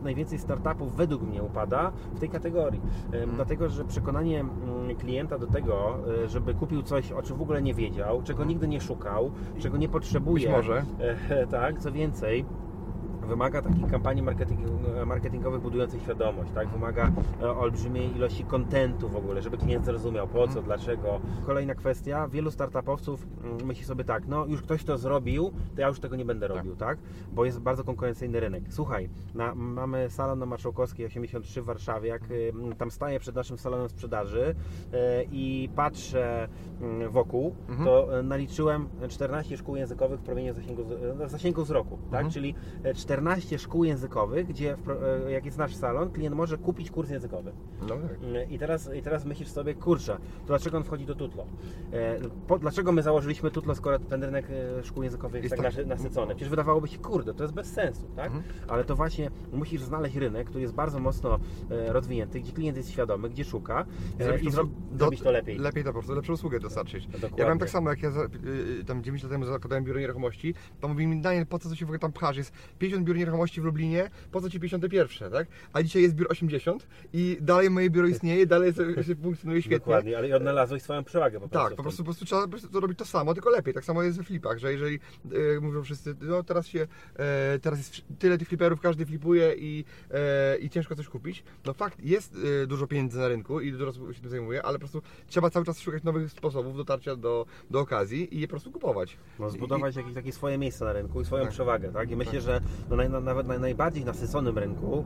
najwięcej 0.04 0.38
startupów 0.38 0.96
według 0.96 1.22
mnie 1.22 1.42
upada 1.42 1.92
w 2.14 2.20
tej 2.20 2.28
kategorii, 2.28 2.80
E, 3.12 3.16
Mhm. 3.16 3.30
dlatego 3.36 3.68
że 3.68 3.84
przekonanie 3.84 4.40
mm, 4.40 4.96
klienta 4.96 5.38
do 5.38 5.46
tego, 5.46 5.96
żeby 6.26 6.54
kupił 6.54 6.82
coś, 6.82 7.12
o 7.12 7.22
czym 7.22 7.36
w 7.36 7.42
ogóle 7.42 7.62
nie 7.62 7.74
wiedział, 7.74 8.22
czego 8.22 8.44
nigdy 8.44 8.68
nie 8.68 8.80
szukał, 8.80 9.30
czego 9.58 9.76
nie 9.76 9.88
potrzebuje. 9.88 10.46
Być 10.46 10.56
może. 10.56 10.82
Tak, 11.50 11.78
co 11.78 11.92
więcej, 11.92 12.44
wymaga 13.28 13.62
takich 13.62 13.90
kampanii 13.90 14.22
marketing, 14.22 14.60
marketingowych 15.06 15.60
budujących 15.62 16.02
świadomość, 16.02 16.50
tak? 16.54 16.68
Wymaga 16.68 17.10
e, 17.42 17.50
olbrzymiej 17.50 18.16
ilości 18.16 18.44
kontentu 18.44 19.08
w 19.08 19.16
ogóle, 19.16 19.42
żeby 19.42 19.56
klient 19.58 19.84
zrozumiał 19.84 20.26
po 20.28 20.38
Mhm. 20.38 20.54
co, 20.54 20.62
dlaczego. 20.62 21.20
Kolejna 21.46 21.74
kwestia, 21.74 22.28
wielu 22.28 22.50
startupowców 22.50 23.26
mm, 23.44 23.66
myśli 23.66 23.84
sobie 23.84 24.04
tak, 24.04 24.26
no 24.28 24.46
już 24.46 24.62
ktoś 24.62 24.84
to 24.84 24.98
zrobił, 24.98 25.52
to 25.74 25.80
ja 25.80 25.88
już 25.88 26.00
tego 26.00 26.16
nie 26.16 26.24
będę 26.24 26.48
Tak. 26.48 26.56
robił, 26.56 26.76
tak? 26.76 26.98
Bo 27.32 27.44
jest 27.44 27.60
bardzo 27.60 27.84
konkurencyjny 27.84 28.40
rynek. 28.40 28.62
Słuchaj, 28.68 29.08
na, 29.34 29.54
mamy 29.54 30.10
salon 30.10 30.38
na 30.38 30.46
Marszałkowskiej 30.46 31.06
83 31.06 31.62
w 31.62 31.64
Warszawie, 31.64 32.08
jak 32.08 32.30
y, 32.30 32.52
tam 32.78 32.90
staję 32.90 33.20
przed 33.20 33.34
naszym 33.34 33.58
salonem 33.58 33.88
sprzedaży 33.88 34.54
e, 34.92 35.24
i 35.32 35.68
patrzę 35.76 36.48
mm, 36.80 37.10
wokół, 37.10 37.54
Mhm. 37.68 37.84
to 37.88 38.18
e, 38.18 38.22
naliczyłem 38.22 38.88
14 39.08 39.56
szkół 39.56 39.76
językowych 39.76 40.20
w 40.20 40.22
promieniu 40.22 40.54
zasięgu, 40.54 40.84
z- 40.84 41.20
e, 41.22 41.28
zasięgu 41.28 41.64
wzroku, 41.64 41.98
tak? 42.10 42.20
Mhm. 42.20 42.30
Czyli 42.30 42.54
e, 42.84 42.94
14 43.18 43.58
szkół 43.58 43.84
językowych, 43.84 44.46
gdzie 44.46 44.76
e, 45.26 45.30
jak 45.32 45.44
jest 45.44 45.58
nasz 45.58 45.74
salon, 45.76 46.10
klient 46.10 46.36
może 46.36 46.58
kupić 46.58 46.90
kurs 46.90 47.10
językowy. 47.10 47.52
No 47.80 47.88
tak. 47.88 47.98
Mm, 48.22 48.50
I 48.50 48.58
teraz, 48.58 48.90
I 48.94 49.02
teraz 49.02 49.24
myślisz 49.24 49.48
sobie, 49.48 49.74
kurczę, 49.74 50.12
to 50.16 50.46
dlaczego 50.46 50.76
on 50.76 50.84
wchodzi 50.84 51.06
do 51.06 51.14
Tutlo? 51.14 51.46
E, 51.92 52.18
po, 52.46 52.58
dlaczego 52.58 52.92
my 52.92 53.02
założyliśmy 53.02 53.50
Tutlo, 53.50 53.74
skoro 53.74 53.98
ten 53.98 54.24
rynek 54.24 54.46
e, 54.50 54.84
szkół 54.84 55.02
językowych 55.02 55.42
jest 55.42 55.56
tak 55.56 55.64
tak- 55.64 55.74
nasy- 55.74 55.86
nasycony? 55.86 56.34
Przecież 56.34 56.48
wydawałoby 56.50 56.88
się, 56.88 56.98
kurde, 56.98 57.34
to 57.34 57.42
jest 57.44 57.54
bez 57.54 57.66
sensu, 57.72 58.06
tak? 58.16 58.26
Mhm. 58.26 58.44
Ale 58.68 58.84
to 58.84 58.96
właśnie 58.96 59.30
musisz 59.52 59.82
znaleźć 59.82 60.16
rynek, 60.16 60.46
który 60.46 60.60
jest 60.62 60.74
bardzo 60.74 60.98
mocno 60.98 61.38
rozwinięty, 61.86 62.40
gdzie 62.40 62.52
klient 62.52 62.76
jest 62.76 62.90
świadomy, 62.90 63.30
gdzie 63.30 63.44
szuka 63.44 63.86
Zrobić 64.20 64.44
i 64.48 64.50
zro, 64.50 64.64
do- 64.64 64.98
zrobić 64.98 65.20
to 65.20 65.30
lepiej. 65.30 65.58
Lepiej 65.58 65.84
to 65.84 65.88
po 65.88 65.92
prostu, 65.92 66.14
lepszą 66.14 66.32
usługę 66.32 66.60
dostarczyć. 66.60 67.06
Dokładnie. 67.06 67.38
Ja 67.38 67.44
miałem 67.44 67.58
tak 67.58 67.70
samo, 67.70 67.90
jak 67.90 68.02
ja 68.02 68.10
tam 68.86 69.02
9 69.02 69.22
lat 69.22 69.32
temu 69.32 69.44
zakładałem 69.44 69.84
biuro 69.84 70.00
nieruchomości, 70.00 70.54
to 70.80 70.88
mówili 70.88 71.06
mi, 71.06 71.20
Daniel, 71.20 71.46
po 71.46 71.58
co 71.58 71.76
się 71.76 71.84
w 71.86 71.88
ogóle 71.88 71.98
tam 71.98 72.12
pchasz? 72.12 72.36
Jest 72.36 72.52
50 72.78 73.04
biur 73.08 73.16
nieruchomości 73.16 73.60
w 73.60 73.64
Lublinie, 73.64 74.10
po 74.32 74.40
co 74.40 74.50
ci 74.50 74.60
51, 74.60 75.32
tak? 75.32 75.46
A 75.72 75.82
dzisiaj 75.82 76.02
jest 76.02 76.14
biuro 76.14 76.30
80 76.30 76.86
i 77.12 77.38
dalej 77.40 77.70
moje 77.70 77.90
biuro 77.90 78.08
istnieje, 78.08 78.46
dalej 78.46 78.72
sobie, 78.72 79.04
się 79.04 79.16
funkcjonuje 79.16 79.62
świetnie. 79.62 79.78
Dokładnie, 79.78 80.18
ale 80.18 80.28
i 80.28 80.32
odnalazłeś 80.32 80.82
swoją 80.82 81.04
przewagę 81.04 81.40
po 81.40 81.48
prostu. 81.48 81.68
Tak, 81.68 81.76
po 81.76 81.82
prostu, 81.82 82.02
po 82.02 82.04
prostu 82.04 82.24
trzeba 82.24 82.42
po 82.42 82.48
prostu 82.48 82.68
to 82.68 82.80
robić 82.80 82.98
to 82.98 83.04
samo, 83.04 83.34
tylko 83.34 83.50
lepiej. 83.50 83.74
Tak 83.74 83.84
samo 83.84 84.02
jest 84.02 84.18
we 84.18 84.24
flipach, 84.24 84.58
że 84.58 84.72
jeżeli 84.72 84.98
e, 85.56 85.60
mówią 85.60 85.82
wszyscy, 85.82 86.14
no 86.20 86.42
teraz 86.42 86.66
się, 86.66 86.86
e, 87.16 87.58
teraz 87.58 87.78
jest 87.78 88.02
tyle 88.18 88.38
tych 88.38 88.48
fliperów, 88.48 88.80
każdy 88.80 89.06
flipuje 89.06 89.54
i, 89.58 89.84
e, 90.10 90.58
i 90.58 90.70
ciężko 90.70 90.96
coś 90.96 91.08
kupić. 91.08 91.44
No 91.66 91.72
fakt, 91.72 92.04
jest 92.04 92.36
e, 92.62 92.66
dużo 92.66 92.86
pieniędzy 92.86 93.18
na 93.18 93.28
rynku 93.28 93.60
i 93.60 93.72
dużo 93.72 93.88
osób 93.88 94.14
się 94.14 94.20
tym 94.20 94.30
zajmuje, 94.30 94.62
ale 94.62 94.74
po 94.74 94.78
prostu 94.78 95.02
trzeba 95.26 95.50
cały 95.50 95.64
czas 95.64 95.80
szukać 95.80 96.02
nowych 96.02 96.30
sposobów 96.32 96.76
dotarcia 96.76 97.16
do, 97.16 97.46
do 97.70 97.80
okazji 97.80 98.36
i 98.36 98.40
je 98.40 98.46
po 98.46 98.50
prostu 98.50 98.72
kupować. 98.72 99.16
No, 99.38 99.50
zbudować 99.50 99.96
jakieś 99.96 100.14
takie 100.14 100.32
swoje 100.32 100.58
miejsce 100.58 100.84
na 100.84 100.92
rynku 100.92 101.20
i 101.20 101.24
swoją 101.24 101.42
Tak. 101.44 101.52
przewagę, 101.52 101.92
tak? 101.92 102.10
I 102.10 102.16
myślę, 102.16 102.40
że 102.40 102.60
no, 102.90 102.96
naj, 102.96 103.10
na, 103.10 103.20
nawet 103.20 103.46
na 103.48 103.58
najbardziej 103.58 104.04
nasyconym 104.04 104.58
rynku 104.58 105.04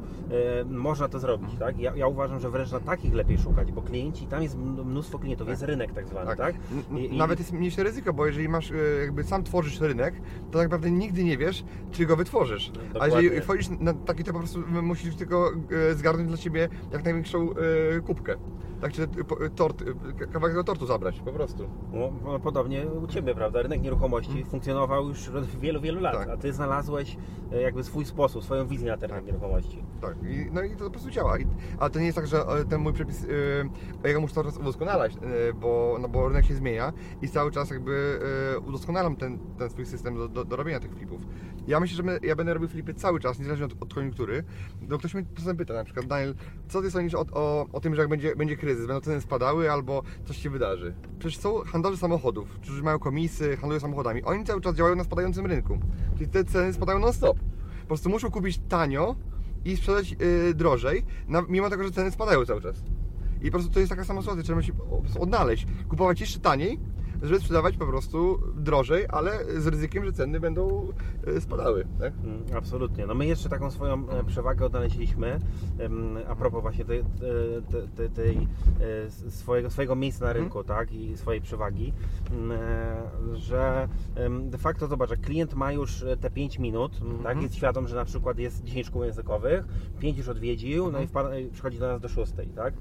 e, 0.60 0.64
można 0.64 1.08
to 1.08 1.18
zrobić, 1.18 1.50
tak? 1.58 1.78
Ja, 1.78 1.96
ja 1.96 2.06
uważam, 2.06 2.40
że 2.40 2.50
wręcz 2.50 2.72
na 2.72 2.80
takich 2.80 3.14
lepiej 3.14 3.38
szukać, 3.38 3.72
bo 3.72 3.82
klienci, 3.82 4.26
tam 4.26 4.42
jest 4.42 4.56
mn- 4.58 4.84
mnóstwo 4.84 5.18
klientów, 5.18 5.48
jest 5.48 5.62
rynek 5.62 5.92
tak 5.92 6.06
zwany, 6.08 6.36
tak? 6.36 6.54
N- 6.90 6.98
I- 6.98 7.16
Nawet 7.16 7.38
jest 7.38 7.52
mniejsze 7.52 7.82
ryzyko, 7.82 8.12
bo 8.12 8.26
jeżeli 8.26 8.48
masz, 8.48 8.70
e, 8.70 8.74
jakby 9.00 9.24
sam 9.24 9.44
tworzysz 9.44 9.80
rynek, 9.80 10.14
to 10.50 10.58
tak 10.58 10.66
naprawdę 10.66 10.90
nigdy 10.90 11.24
nie 11.24 11.38
wiesz, 11.38 11.64
czy 11.90 12.06
go 12.06 12.16
wytworzysz. 12.16 12.72
A 13.00 13.06
jeżeli 13.06 13.40
wchodzisz 13.40 13.68
na 13.80 13.94
taki, 13.94 14.24
to 14.24 14.32
po 14.32 14.38
prostu 14.38 14.58
musisz 14.82 15.16
tylko 15.16 15.50
e, 15.90 15.94
zgarnąć 15.94 16.28
dla 16.28 16.36
siebie 16.36 16.68
jak 16.92 17.04
największą 17.04 17.48
kubkę. 18.06 18.34
Tak, 18.80 18.92
czy 18.92 19.08
tort, 19.56 19.84
kawałek 20.32 20.54
do 20.54 20.64
tortu 20.64 20.86
zabrać, 20.86 21.20
po 21.20 21.32
prostu. 21.32 21.68
No, 21.92 22.12
no, 22.24 22.38
podobnie 22.40 22.86
u 22.86 23.06
Ciebie, 23.06 23.34
prawda? 23.34 23.62
Rynek 23.62 23.82
nieruchomości 23.82 24.44
funkcjonował 24.44 25.08
już 25.08 25.28
od 25.28 25.46
wielu, 25.46 25.80
wielu 25.80 26.00
lat, 26.00 26.14
Tak. 26.14 26.28
a 26.28 26.36
Ty 26.36 26.52
znalazłeś 26.52 27.16
e, 27.52 27.62
jakby 27.72 27.84
swój 27.84 28.04
sposób, 28.04 28.44
swoją 28.44 28.66
wizję 28.66 28.88
na 28.88 28.94
rynek 28.94 29.10
Tak. 29.10 29.26
nieruchomości. 29.26 29.84
Tak, 30.00 30.14
i, 30.22 30.50
no 30.52 30.62
i 30.62 30.70
to 30.70 30.84
po 30.84 30.90
prostu 30.90 31.10
działa. 31.10 31.38
I, 31.38 31.46
ale 31.78 31.90
to 31.90 31.98
nie 31.98 32.04
jest 32.04 32.16
tak, 32.16 32.26
że 32.26 32.38
e, 32.38 32.64
ten 32.64 32.80
mój 32.80 32.92
przepis, 32.92 33.24
e, 34.04 34.08
ja 34.08 34.14
go 34.14 34.20
muszę 34.20 34.34
cały 34.34 34.46
czas 34.46 34.58
udoskonalać, 34.58 35.16
e, 35.16 35.52
bo, 35.52 35.96
no 36.00 36.08
bo 36.08 36.28
rynek 36.28 36.44
się 36.44 36.54
zmienia 36.54 36.92
i 37.22 37.28
cały 37.28 37.50
czas 37.50 37.70
jakby 37.70 38.20
e, 38.56 38.58
udoskonalam 38.58 39.16
ten, 39.16 39.38
ten 39.58 39.70
swój 39.70 39.86
system 39.86 40.14
do, 40.14 40.28
do, 40.28 40.44
do 40.44 40.56
robienia 40.56 40.80
tych 40.80 40.94
flipów. 40.94 41.20
Ja 41.66 41.80
myślę, 41.80 41.96
że 41.96 42.02
my, 42.02 42.18
ja 42.22 42.36
będę 42.36 42.54
robił 42.54 42.68
flipy 42.68 42.94
cały 42.94 43.20
czas, 43.20 43.38
niezależnie 43.38 43.66
od, 43.66 43.82
od 43.82 43.94
koniunktury. 43.94 44.44
No 44.88 44.98
ktoś 44.98 45.14
mnie 45.14 45.24
czasem 45.34 45.56
pyta 45.56 45.74
na 45.74 45.84
przykład, 45.84 46.06
Daniel, 46.06 46.34
co 46.68 46.82
ty 46.82 46.90
sądzisz 46.90 47.14
o, 47.14 47.24
o, 47.32 47.66
o 47.72 47.80
tym, 47.80 47.94
że 47.94 48.00
jak 48.00 48.10
będzie, 48.10 48.36
będzie 48.36 48.56
kryzys, 48.56 48.86
będą 48.86 49.00
ceny 49.00 49.20
spadały 49.20 49.72
albo 49.72 50.02
coś 50.24 50.36
się 50.36 50.50
wydarzy? 50.50 50.94
Przecież 51.18 51.38
są 51.38 51.60
handlarze 51.60 51.96
samochodów, 51.96 52.48
którzy 52.48 52.82
mają 52.82 52.98
komisy, 52.98 53.56
handlują 53.56 53.80
samochodami. 53.80 54.22
Oni 54.22 54.44
cały 54.44 54.60
czas 54.60 54.74
działają 54.74 54.96
na 54.96 55.04
spadającym 55.04 55.46
rynku. 55.46 55.78
Czyli 56.18 56.30
te 56.30 56.44
ceny 56.44 56.72
spadają 56.72 56.98
non-stop. 56.98 57.38
Po 57.38 57.61
prostu 57.92 58.10
muszą 58.10 58.30
kupić 58.30 58.60
tanio 58.68 59.16
i 59.64 59.76
sprzedać 59.76 60.10
yy, 60.10 60.54
drożej, 60.54 61.04
na, 61.28 61.42
mimo 61.48 61.70
tego, 61.70 61.84
że 61.84 61.90
ceny 61.90 62.10
spadają 62.10 62.44
cały 62.44 62.60
czas. 62.60 62.76
I 63.42 63.44
po 63.44 63.50
prostu 63.50 63.72
to 63.72 63.80
jest 63.80 63.90
taka 63.90 64.04
sama 64.04 64.20
sytuacja, 64.20 64.42
trzeba 64.42 64.62
się 64.62 64.72
po 64.72 65.02
odnaleźć, 65.20 65.66
kupować 65.88 66.20
jeszcze 66.20 66.40
taniej, 66.40 66.80
żeby 67.22 67.40
sprzedawać 67.40 67.76
po 67.76 67.86
prostu 67.86 68.38
drożej, 68.56 69.06
ale 69.08 69.60
z 69.60 69.66
ryzykiem, 69.66 70.04
że 70.04 70.12
ceny 70.12 70.40
będą 70.40 70.88
e, 71.26 71.40
spadały. 71.40 71.86
Tak? 71.98 72.12
Mm, 72.24 72.42
Absolutnie. 72.56 73.06
No 73.06 73.14
my 73.14 73.26
jeszcze 73.26 73.48
taką 73.48 73.70
swoją 73.70 74.08
e, 74.08 74.24
przewagę 74.24 74.66
odnaleźliśmy 74.66 75.38
a 76.28 76.34
propos 76.34 76.62
właśnie 76.62 76.84
tej, 76.84 77.04
tej, 77.70 77.88
tej, 77.96 78.10
tej 78.10 78.48
e, 79.26 79.30
swojego, 79.30 79.70
swojego 79.70 79.96
miejsca 79.96 80.24
na 80.24 80.32
rynku, 80.32 80.64
tak, 80.64 80.92
i 80.92 81.16
swojej 81.16 81.40
przewagi, 81.40 81.92
mm, 82.30 82.52
e, 82.52 83.36
że 83.36 83.88
de 84.42 84.58
facto 84.58 84.86
zobacz, 84.86 85.10
jak 85.10 85.20
klient 85.20 85.54
ma 85.54 85.72
już 85.72 86.02
e, 86.02 86.16
te 86.16 86.30
5 86.30 86.58
minut, 86.58 87.00
tak, 87.22 87.42
jest 87.42 87.54
świadom, 87.54 87.88
że 87.88 87.96
na 87.96 88.04
przykład 88.04 88.38
jest 88.38 88.64
10 88.64 88.86
szkół 88.86 89.04
językowych, 89.04 89.64
5 89.98 90.18
już 90.18 90.28
odwiedził, 90.28 90.92
no 90.92 91.00
i 91.00 91.06
wpada, 91.06 91.38
i 91.38 91.46
przychodzi 91.46 91.78
do 91.78 91.86
nas 91.86 92.00
do 92.00 92.08
6, 92.08 92.32
tak, 92.56 92.74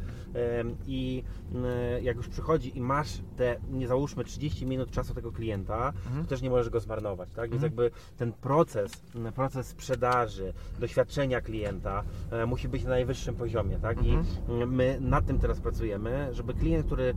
i 0.88 1.24
mm, 1.54 1.66
jak 2.04 2.18
już 2.18 2.28
przychodzi 2.28 2.78
i 2.78 2.82
masz 2.82 3.22
te, 3.38 3.58
nie 3.72 3.88
załóżmy 3.88 4.24
30 4.24 4.66
minut 4.66 4.92
czasu 4.92 5.14
tego 5.14 5.32
klienta, 5.32 5.94
to 6.22 6.28
też 6.28 6.42
nie 6.42 6.50
możesz 6.50 6.70
go 6.70 6.80
zmarnować, 6.80 7.30
tak, 7.36 7.50
więc 7.50 7.64
jakby 7.64 7.92
ten 8.18 8.34
proces, 8.34 9.04
m, 9.16 9.34
proces 9.34 9.68
sprzedaży, 9.68 10.54
doświadczenia 10.80 11.42
klienta 11.42 12.04
e, 12.32 12.46
musi 12.46 12.68
być 12.68 12.84
na 12.84 12.90
najwyższym 12.90 13.36
poziomie, 13.36 13.78
tak? 13.80 14.04
I 14.06 14.18
mm, 14.50 14.76
my 14.76 14.98
nad 15.02 15.26
tym 15.26 15.40
teraz 15.40 15.60
pracujemy, 15.60 16.30
żeby 16.32 16.54
klient, 16.54 16.86
który 16.86 17.14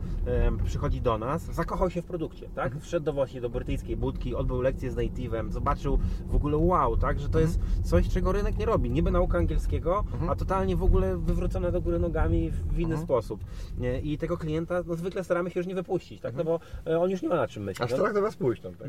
przychodzi 0.65 1.01
do 1.01 1.17
nas, 1.17 1.41
zakochał 1.41 1.89
się 1.89 2.01
w 2.01 2.05
produkcie, 2.05 2.49
tak? 2.55 2.79
Wszedł 2.79 3.05
do 3.05 3.13
właśnie 3.13 3.41
do 3.41 3.49
brytyjskiej 3.49 3.97
budki, 3.97 4.35
odbył 4.35 4.61
lekcję 4.61 4.91
z 4.91 4.95
native'em, 4.95 5.51
zobaczył 5.51 5.99
w 6.25 6.35
ogóle 6.35 6.57
wow, 6.57 6.97
tak? 6.97 7.19
Że 7.19 7.29
to 7.29 7.39
jest 7.39 7.59
coś, 7.83 8.09
czego 8.09 8.31
rynek 8.31 8.57
nie 8.57 8.65
robi. 8.65 8.89
Niby 8.89 9.11
nauka 9.11 9.37
angielskiego, 9.37 10.03
a 10.29 10.35
totalnie 10.35 10.75
w 10.75 10.83
ogóle 10.83 11.17
wywrócone 11.17 11.71
do 11.71 11.81
góry 11.81 11.99
nogami 11.99 12.51
w 12.51 12.79
inny 12.79 12.97
sposób. 13.05 13.43
Nie? 13.77 13.99
I 13.99 14.17
tego 14.17 14.37
klienta 14.37 14.83
no, 14.87 14.95
zwykle 14.95 15.23
staramy 15.23 15.49
się 15.51 15.59
już 15.59 15.67
nie 15.67 15.75
wypuścić, 15.75 16.21
tak? 16.21 16.35
No 16.35 16.43
bo 16.43 16.59
e, 16.87 16.99
on 16.99 17.09
już 17.11 17.21
nie 17.21 17.29
ma 17.29 17.35
na 17.35 17.47
czym 17.47 17.63
myśleć. 17.63 17.85
Aż 17.85 17.91
No- 17.91 17.97
strach 17.97 18.13
do 18.17 18.21
was 18.21 18.35
pójść 18.35 18.61
tam, 18.61 18.73
tak? 18.73 18.87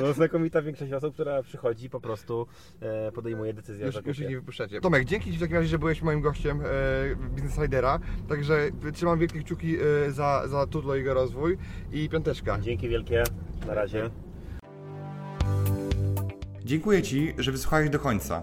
No, 0.00 0.12
znakomita 0.12 0.62
większość 0.62 0.92
osób, 0.92 1.14
która 1.14 1.42
przychodzi, 1.42 1.90
po 1.90 2.00
prostu 2.00 2.46
e, 2.80 3.12
podejmuje 3.12 3.54
decyzję 3.54 3.86
Już, 3.86 4.06
już 4.06 4.18
ich 4.18 4.28
nie 4.28 4.36
wypuszczacie. 4.36 4.80
Tomek, 4.80 5.04
dzięki 5.04 5.30
Ci 5.32 5.36
w 5.36 5.40
takim 5.40 5.56
razie, 5.56 5.68
że 5.68 5.78
byłeś 5.78 6.02
moim 6.02 6.20
gościem 6.20 6.60
e, 6.60 7.16
Business 7.16 7.58
Ridera. 7.58 7.98
Także 8.28 8.70
trzymam 8.94 9.18
wielkie 9.18 9.40
kciuki 9.40 9.76
e, 9.76 10.10
za, 10.12 10.48
za 10.48 10.66
Tudlo 10.66 10.94
i 10.94 10.98
jego 10.98 11.14
rozwój 11.14 11.58
i 11.92 12.08
piąteczka. 12.08 12.58
Dzięki 12.60 12.88
wielkie. 12.88 13.22
Na 13.66 13.74
razie. 13.74 14.10
Dziękuję 16.64 17.02
Ci, 17.02 17.34
że 17.38 17.52
wysłuchałeś 17.52 17.90
do 17.90 17.98
końca. 17.98 18.42